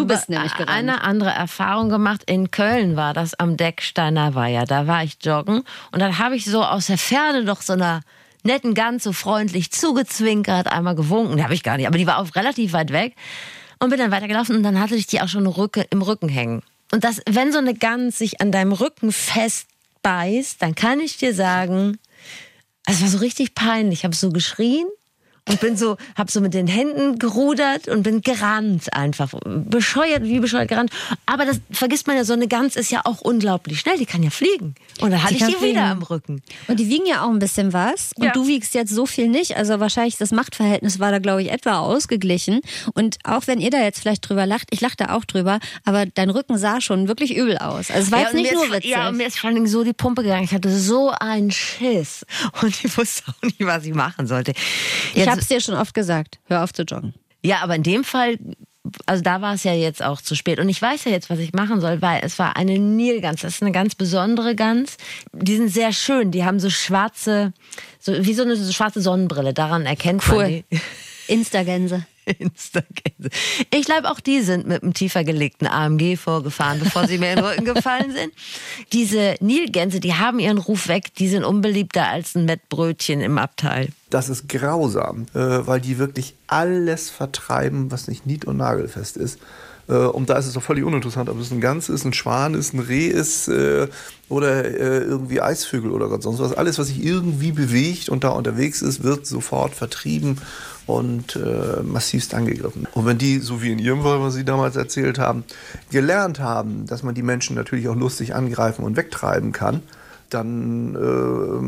[0.68, 2.22] eine andere Erfahrung gemacht.
[2.26, 4.64] In Köln war das am Decksteiner Weiher.
[4.64, 8.00] Da war ich joggen und dann habe ich so aus der Ferne noch so einer
[8.44, 12.36] netten Gans so freundlich zugezwinkert, einmal gewunken, habe ich gar nicht, aber die war auch
[12.36, 13.16] relativ weit weg
[13.80, 16.62] und bin dann weitergelaufen und dann hatte ich die auch schon im Rücken hängen.
[16.92, 21.34] Und das, wenn so eine Gans sich an deinem Rücken festbeißt, dann kann ich dir
[21.34, 21.98] sagen,
[22.86, 24.00] es war so richtig peinlich.
[24.00, 24.88] Ich habe so geschrien
[25.50, 29.34] und bin so, hab so mit den Händen gerudert und bin gerannt einfach.
[29.46, 30.92] Bescheuert, wie bescheuert gerannt.
[31.26, 34.24] Aber das vergisst man ja, so eine Gans ist ja auch unglaublich schnell, die kann
[34.24, 34.76] ja fliegen.
[35.02, 35.76] Und dann hatte ich die fliegen.
[35.76, 36.42] wieder am Rücken.
[36.68, 38.12] Und die wiegen ja auch ein bisschen was.
[38.16, 38.32] Und ja.
[38.32, 39.58] du wiegst jetzt so viel nicht.
[39.58, 42.62] Also wahrscheinlich das Machtverhältnis war da, glaube ich, etwa ausgeglichen.
[42.94, 46.06] Und auch wenn ihr da jetzt vielleicht drüber lacht, ich lache da auch drüber, aber
[46.06, 47.90] dein Rücken sah schon wirklich übel aus.
[47.90, 48.92] Also es war ja, jetzt nicht nur witzig.
[48.92, 50.44] Ja, und mir ist vor allem so die Pumpe gegangen.
[50.44, 52.26] Ich hatte so einen Schiss.
[52.62, 54.52] Und ich wusste auch nicht, was ich machen sollte.
[54.52, 57.14] Jetzt, ich habe es dir schon oft gesagt, hör auf zu joggen.
[57.44, 58.38] Ja, aber in dem Fall,
[59.06, 60.60] also da war es ja jetzt auch zu spät.
[60.60, 63.42] Und ich weiß ja jetzt, was ich machen soll, weil es war eine Nilgans.
[63.42, 64.98] Das ist eine ganz besondere Gans.
[65.32, 66.32] Die sind sehr schön.
[66.32, 67.54] Die haben so schwarze,
[68.00, 69.54] so wie so eine schwarze Sonnenbrille.
[69.54, 70.36] Daran erkennt cool.
[70.36, 70.64] man die.
[71.28, 72.06] Instagänse.
[72.38, 73.30] Instagänse.
[73.74, 77.36] Ich glaube, auch die sind mit einem tiefer gelegten AMG vorgefahren, bevor sie mir in
[77.38, 78.34] den Rücken gefallen sind.
[78.94, 81.14] Diese Nilgänse, die haben ihren Ruf weg.
[81.16, 83.90] Die sind unbeliebter als ein Mettbrötchen im Abteil.
[84.10, 89.40] Das ist grausam, äh, weil die wirklich alles vertreiben, was nicht nied- und nagelfest ist.
[89.90, 92.54] Äh, und da ist es doch völlig uninteressant, ob es ein Gans ist, ein Schwan
[92.54, 93.88] ist, ein Reh ist äh,
[94.30, 96.54] oder äh, irgendwie Eisvögel oder Gott sonst was.
[96.54, 100.38] Alles, was sich irgendwie bewegt und da unterwegs ist, wird sofort vertrieben
[100.86, 102.88] und äh, massivst angegriffen.
[102.94, 105.44] Und wenn die, so wie in Ihrem Fall, was Sie damals erzählt haben,
[105.92, 109.82] gelernt haben, dass man die Menschen natürlich auch lustig angreifen und wegtreiben kann,
[110.34, 110.96] dann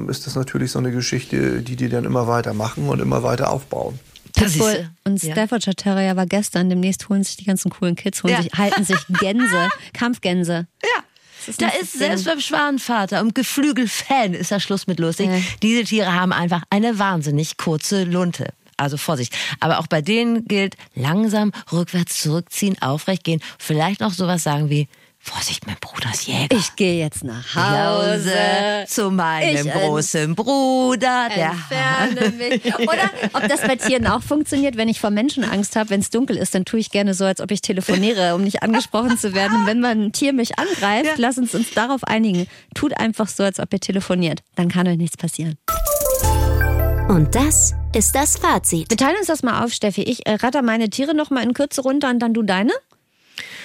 [0.08, 3.24] äh, ist das natürlich so eine Geschichte, die die dann immer weiter machen und immer
[3.24, 4.00] weiter aufbauen.
[4.34, 5.34] Das ist, und ja.
[5.34, 6.70] Staffordshire Terrier war gestern.
[6.70, 8.42] Demnächst holen sich die ganzen coolen Kids, holen Ja.
[8.42, 10.68] sich, halten sich Gänse, Kampfgänse.
[10.82, 11.04] Ja.
[11.48, 15.28] ist Da ist selbst beim Schwanenvater und Geflügelfan ist da Schluss mit lustig.
[15.28, 15.38] Ja.
[15.62, 18.48] Diese Tiere haben einfach eine wahnsinnig kurze Lunte.
[18.78, 19.36] Also Vorsicht.
[19.60, 23.42] Aber auch bei denen gilt langsam rückwärts zurückziehen, aufrecht gehen.
[23.60, 24.88] Vielleicht noch sowas sagen wie
[25.24, 26.58] Vorsicht, mein Bruder ist Jäger.
[26.58, 28.34] Ich gehe jetzt nach Hause.
[28.88, 31.30] zu meinem Ich großen Bruder.
[31.36, 32.76] Der Entferne mich.
[32.80, 36.10] Oder ob das bei Tieren auch funktioniert, wenn ich vor Menschen Angst habe, wenn es
[36.10, 39.36] dunkel ist, dann tue ich gerne so, als ob ich telefoniere, um nicht angesprochen zu
[39.36, 39.58] werden.
[39.62, 42.48] Und wenn man ein Tier mich angreift, lass uns uns darauf einigen.
[42.74, 44.42] Tut einfach so, als ob ihr telefoniert.
[44.56, 45.56] Dann kann euch nichts passieren.
[47.10, 48.90] Und das ist das Fazit.
[48.90, 50.02] Wir teilen uns das mal auf, Steffi.
[50.02, 52.72] Ich äh, ratter meine Tiere noch mal in Kürze runter und dann du deine.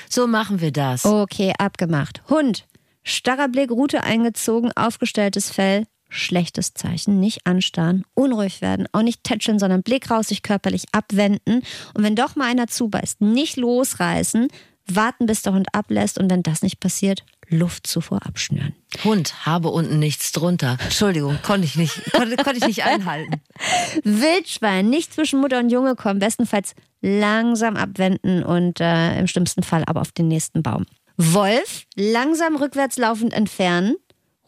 [0.08, 1.04] So machen wir das.
[1.04, 2.22] Okay, abgemacht.
[2.28, 2.66] Hund.
[3.02, 5.86] Starrer Blick, Rute eingezogen, aufgestelltes Fell.
[6.08, 7.20] Schlechtes Zeichen.
[7.20, 11.62] Nicht anstarren, unruhig werden, auch nicht tätscheln, sondern Blick raus, sich körperlich abwenden.
[11.94, 14.48] Und wenn doch mal einer zubeißt, nicht losreißen,
[14.86, 16.18] warten, bis der Hund ablässt.
[16.18, 18.74] Und wenn das nicht passiert, Luftzufuhr abschnüren.
[19.04, 20.78] Hund, habe unten nichts drunter.
[20.82, 23.40] Entschuldigung, konnte ich nicht, konnte, konnte ich nicht einhalten.
[24.04, 29.84] Wildschwein, nicht zwischen Mutter und Junge kommen, bestenfalls langsam abwenden und äh, im schlimmsten Fall
[29.86, 30.86] aber auf den nächsten Baum.
[31.16, 33.96] Wolf, langsam rückwärts laufend entfernen,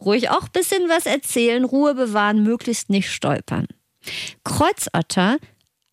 [0.01, 3.67] ruhig auch ein bisschen was erzählen, Ruhe bewahren, möglichst nicht stolpern.
[4.43, 5.37] Kreuzotter,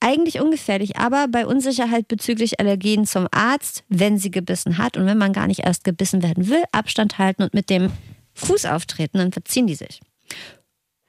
[0.01, 5.18] eigentlich ungefährlich, aber bei Unsicherheit bezüglich Allergien zum Arzt, wenn sie gebissen hat und wenn
[5.18, 7.90] man gar nicht erst gebissen werden will, Abstand halten und mit dem
[8.34, 10.01] Fuß auftreten, dann verziehen die sich.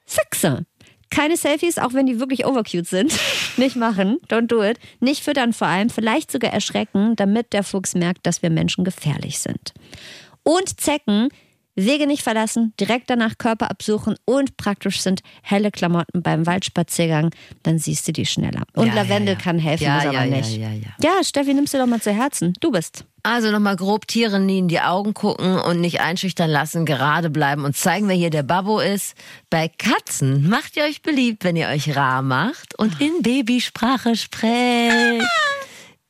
[0.05, 0.65] Füchse.
[1.09, 3.13] Keine Selfies, auch wenn die wirklich overcute sind.
[3.57, 4.17] Nicht machen.
[4.29, 4.77] Don't do it.
[4.99, 5.89] Nicht füttern vor allem.
[5.89, 9.73] Vielleicht sogar erschrecken, damit der Fuchs merkt, dass wir Menschen gefährlich sind.
[10.43, 11.29] Und Zecken.
[11.77, 17.29] Wege nicht verlassen, direkt danach Körper absuchen und praktisch sind helle Klamotten beim Waldspaziergang,
[17.63, 18.63] dann siehst du die schneller.
[18.75, 19.43] Und Ja, Lavendel ja, ja.
[19.43, 20.57] kann helfen, Ja, muss ja, aber ja, nicht.
[20.57, 20.89] ja, ja.
[21.01, 22.53] ja, Steffi, nimmst du doch mal zu Herzen.
[22.59, 23.05] Du bist.
[23.23, 27.65] Also nochmal grob Tiere nie in die Augen gucken und nicht einschüchtern lassen, gerade bleiben
[27.65, 29.15] und zeigen, wer hier der Babbo ist.
[29.49, 35.25] Bei Katzen macht ihr euch beliebt, wenn ihr euch rar macht und in Babysprache sprecht.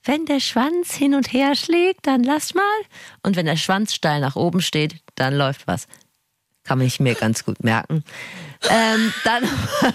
[0.08, 2.64] Wenn der Schwanz hin und her schlägt, dann lasst mal.
[3.24, 5.88] Und wenn der Schwanz steil nach oben steht, dann läuft was.
[6.64, 8.06] Kann ich mir ganz gut merken.
[8.70, 9.44] Ähm, dann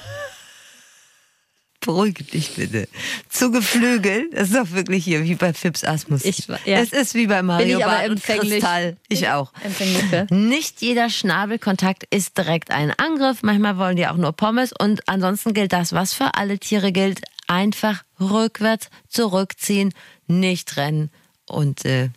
[1.83, 2.89] Beruhige dich bitte.
[3.29, 6.25] Zu Geflügel, das ist doch wirklich hier wie bei Fips Asmus.
[6.25, 6.79] Ich ja.
[6.79, 8.61] Es ist wie bei Mario ich aber empfänglich.
[8.61, 8.97] Kristall.
[9.09, 9.53] Ich auch.
[9.65, 10.27] Empfänglich für.
[10.31, 13.43] Nicht jeder Schnabelkontakt ist direkt ein Angriff.
[13.43, 14.73] Manchmal wollen die auch nur Pommes.
[14.79, 17.21] Und ansonsten gilt das, was für alle Tiere gilt.
[17.53, 19.93] Einfach rückwärts zurückziehen,
[20.27, 21.11] nicht rennen
[21.47, 22.09] und äh,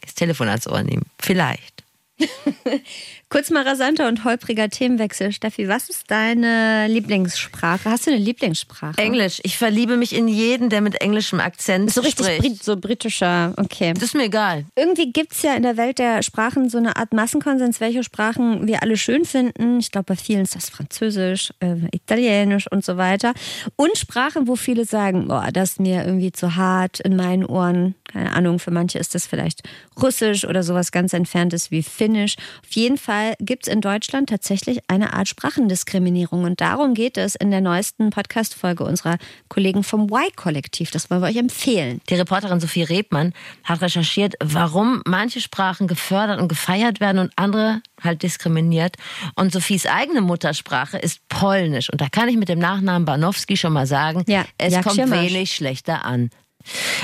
[0.00, 1.04] das Telefon ans Ohr nehmen.
[1.18, 1.79] Vielleicht.
[3.28, 5.30] Kurz mal rasanter und holpriger Themenwechsel.
[5.30, 7.88] Steffi, was ist deine Lieblingssprache?
[7.88, 8.98] Hast du eine Lieblingssprache?
[8.98, 9.38] Englisch.
[9.44, 12.40] Ich verliebe mich in jeden, der mit englischem Akzent So richtig spricht.
[12.40, 13.92] Brit so britischer, okay.
[13.94, 14.64] Das ist mir egal.
[14.74, 18.66] Irgendwie gibt es ja in der Welt der Sprachen so eine Art Massenkonsens, welche Sprachen
[18.66, 19.78] wir alle schön finden.
[19.78, 23.32] Ich glaube, bei vielen ist das Französisch, äh, Italienisch und so weiter.
[23.76, 27.94] Und Sprachen, wo viele sagen, boah, das ist mir irgendwie zu hart in meinen Ohren.
[28.12, 29.62] Keine Ahnung, für manche ist das vielleicht
[30.02, 32.36] Russisch oder sowas ganz Entferntes wie Finnisch.
[32.64, 36.42] Auf jeden Fall gibt es in Deutschland tatsächlich eine Art Sprachendiskriminierung.
[36.44, 39.16] Und darum geht es in der neuesten Podcast-Folge unserer
[39.48, 40.90] Kollegen vom Y-Kollektiv.
[40.90, 42.00] Das wollen wir euch empfehlen.
[42.08, 43.32] Die Reporterin Sophie Rebmann
[43.62, 48.96] hat recherchiert, warum manche Sprachen gefördert und gefeiert werden und andere halt diskriminiert.
[49.36, 51.90] Und Sophies eigene Muttersprache ist Polnisch.
[51.90, 55.54] Und da kann ich mit dem Nachnamen Banowski schon mal sagen, Ja, es kommt wenig
[55.54, 56.30] schlechter an.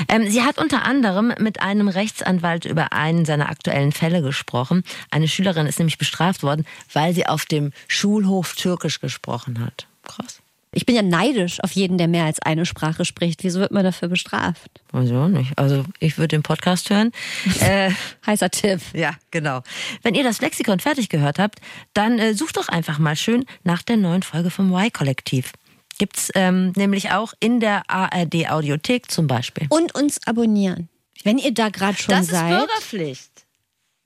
[0.07, 4.83] Ähm, sie hat unter anderem mit einem Rechtsanwalt über einen seiner aktuellen Fälle gesprochen.
[5.11, 9.87] Eine Schülerin ist nämlich bestraft worden, weil sie auf dem Schulhof Türkisch gesprochen hat.
[10.03, 10.41] Krass.
[10.73, 13.43] Ich bin ja neidisch auf jeden, der mehr als eine Sprache spricht.
[13.43, 14.69] Wieso wird man dafür bestraft?
[14.91, 15.57] Auch nicht.
[15.57, 17.11] Also ich würde den Podcast hören.
[17.61, 17.89] äh,
[18.25, 18.81] Heißer Tipp.
[18.93, 19.63] Ja, genau.
[20.03, 21.61] Wenn ihr das Lexikon fertig gehört habt,
[21.93, 25.53] dann äh, sucht doch einfach mal schön nach der neuen Folge vom Y-Kollektiv.
[25.97, 29.67] Gibt's ähm, nämlich auch in der ARD-Audiothek zum Beispiel.
[29.69, 30.89] Und uns abonnieren.
[31.23, 32.51] Wenn ihr da gerade schon das seid.
[32.51, 33.31] ist Bürgerpflicht.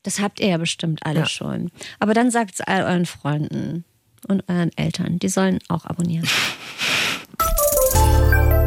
[0.04, 1.26] Das habt ihr ja bestimmt alle Ja.
[1.28, 1.70] schon.
[2.00, 3.86] Aber dann sagt es all euren Freunden
[4.28, 5.20] und euren Eltern.
[5.20, 6.28] Die sollen auch abonnieren.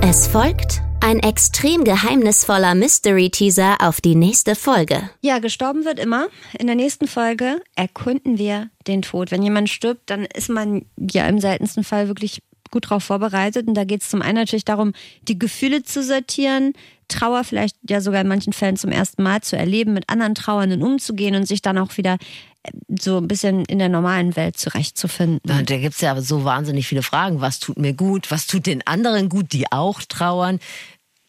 [0.02, 5.10] Es folgt ein extrem geheimnisvoller Mystery-Teaser auf die nächste Folge.
[5.22, 6.28] Ja, gestorben wird immer.
[6.58, 9.30] In der nächsten Folge erkunden wir den Tod.
[9.30, 12.42] Wenn jemand stirbt, dann ist man ja im seltensten Fall wirklich
[12.74, 13.66] gut darauf vorbereitet.
[13.66, 16.74] Und da geht es zum einen natürlich darum, die Gefühle zu sortieren,
[17.08, 20.82] Trauer vielleicht ja sogar in manchen Fällen zum ersten Mal zu erleben, mit anderen Trauernden
[20.82, 22.16] umzugehen und sich dann auch wieder
[22.98, 25.40] so ein bisschen in der normalen Welt zurechtzufinden.
[25.44, 27.40] Da, da gibt es ja so wahnsinnig viele Fragen.
[27.40, 28.30] Was tut mir gut?
[28.30, 30.60] Was tut den anderen gut, die auch trauern?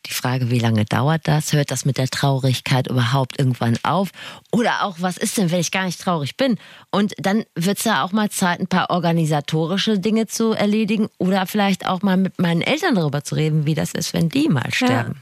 [0.05, 1.53] Die Frage, wie lange dauert das?
[1.53, 4.09] Hört das mit der Traurigkeit überhaupt irgendwann auf?
[4.51, 6.57] Oder auch, was ist denn, wenn ich gar nicht traurig bin?
[6.91, 11.45] Und dann wird es ja auch mal Zeit, ein paar organisatorische Dinge zu erledigen oder
[11.47, 14.71] vielleicht auch mal mit meinen Eltern darüber zu reden, wie das ist, wenn die mal
[14.71, 15.21] sterben.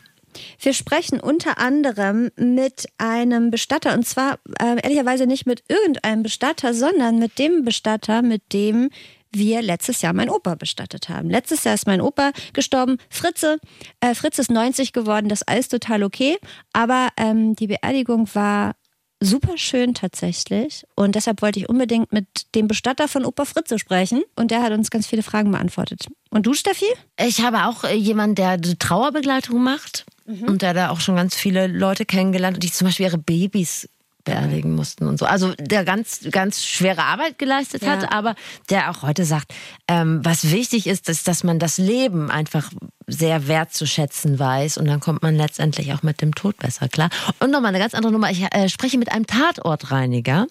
[0.59, 6.73] Wir sprechen unter anderem mit einem Bestatter und zwar äh, ehrlicherweise nicht mit irgendeinem Bestatter,
[6.73, 8.89] sondern mit dem Bestatter, mit dem
[9.33, 11.29] wir letztes Jahr meinen Opa bestattet haben.
[11.29, 12.97] Letztes Jahr ist mein Opa gestorben.
[13.09, 13.57] Fritze,
[13.99, 16.37] äh, Fritz ist 90 geworden, das ist alles total okay.
[16.71, 18.75] Aber ähm, die Beerdigung war
[19.23, 20.85] super schön tatsächlich.
[20.95, 24.23] Und deshalb wollte ich unbedingt mit dem Bestatter von Opa Fritze sprechen.
[24.35, 26.07] Und der hat uns ganz viele Fragen beantwortet.
[26.29, 26.85] Und du, Steffi?
[27.19, 30.05] Ich habe auch äh, jemanden, der die Trauerbegleitung macht.
[30.25, 30.43] Mhm.
[30.43, 33.89] Und der da auch schon ganz viele Leute kennengelernt, die zum Beispiel ihre Babys
[34.23, 35.25] beerdigen mussten und so.
[35.25, 37.91] Also der ganz, ganz schwere Arbeit geleistet ja.
[37.91, 38.35] hat, aber
[38.69, 39.53] der auch heute sagt,
[39.87, 42.71] ähm, was wichtig ist, ist, dass man das Leben einfach
[43.05, 47.09] sehr wertzuschätzen weiß und dann kommt man letztendlich auch mit dem Tod besser klar.
[47.39, 48.31] Und nochmal eine ganz andere Nummer.
[48.31, 50.47] Ich äh, spreche mit einem Tatortreiniger.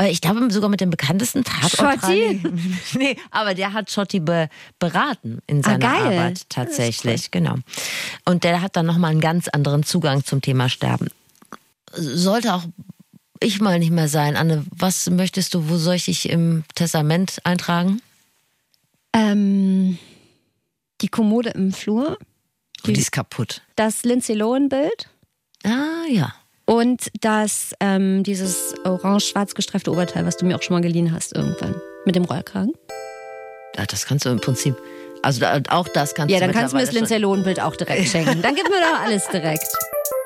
[0.00, 2.50] Äh, ich glaube sogar mit dem bekanntesten Tatortreiniger.
[2.96, 4.48] nee, aber der hat Schotti be
[4.78, 7.30] beraten in ah, seiner ah, Arbeit tatsächlich, cool.
[7.32, 7.54] genau.
[8.24, 11.08] Und der hat dann nochmal einen ganz anderen Zugang zum Thema Sterben
[11.96, 12.64] sollte auch
[13.40, 14.36] ich mal nicht mehr sein.
[14.36, 18.00] Anne, was möchtest du, wo soll ich dich im Testament eintragen?
[19.12, 19.98] Ähm,
[21.00, 22.18] die Kommode im Flur.
[22.84, 23.62] Die, oh, die ist kaputt.
[23.76, 25.08] Das Lindsay Lohan-Bild.
[25.64, 26.34] Ah, ja.
[26.66, 31.34] Und das, ähm, dieses orange-schwarz gestreifte Oberteil, was du mir auch schon mal geliehen hast
[31.34, 31.80] irgendwann.
[32.04, 32.72] Mit dem Rollkragen.
[33.76, 34.76] Ja, das kannst du im Prinzip.
[35.22, 37.76] Also auch das kannst ja, du Ja, dann kannst du mir das Lindsay Lohan-Bild auch
[37.76, 38.42] direkt schenken.
[38.42, 39.66] Dann gib mir doch alles direkt.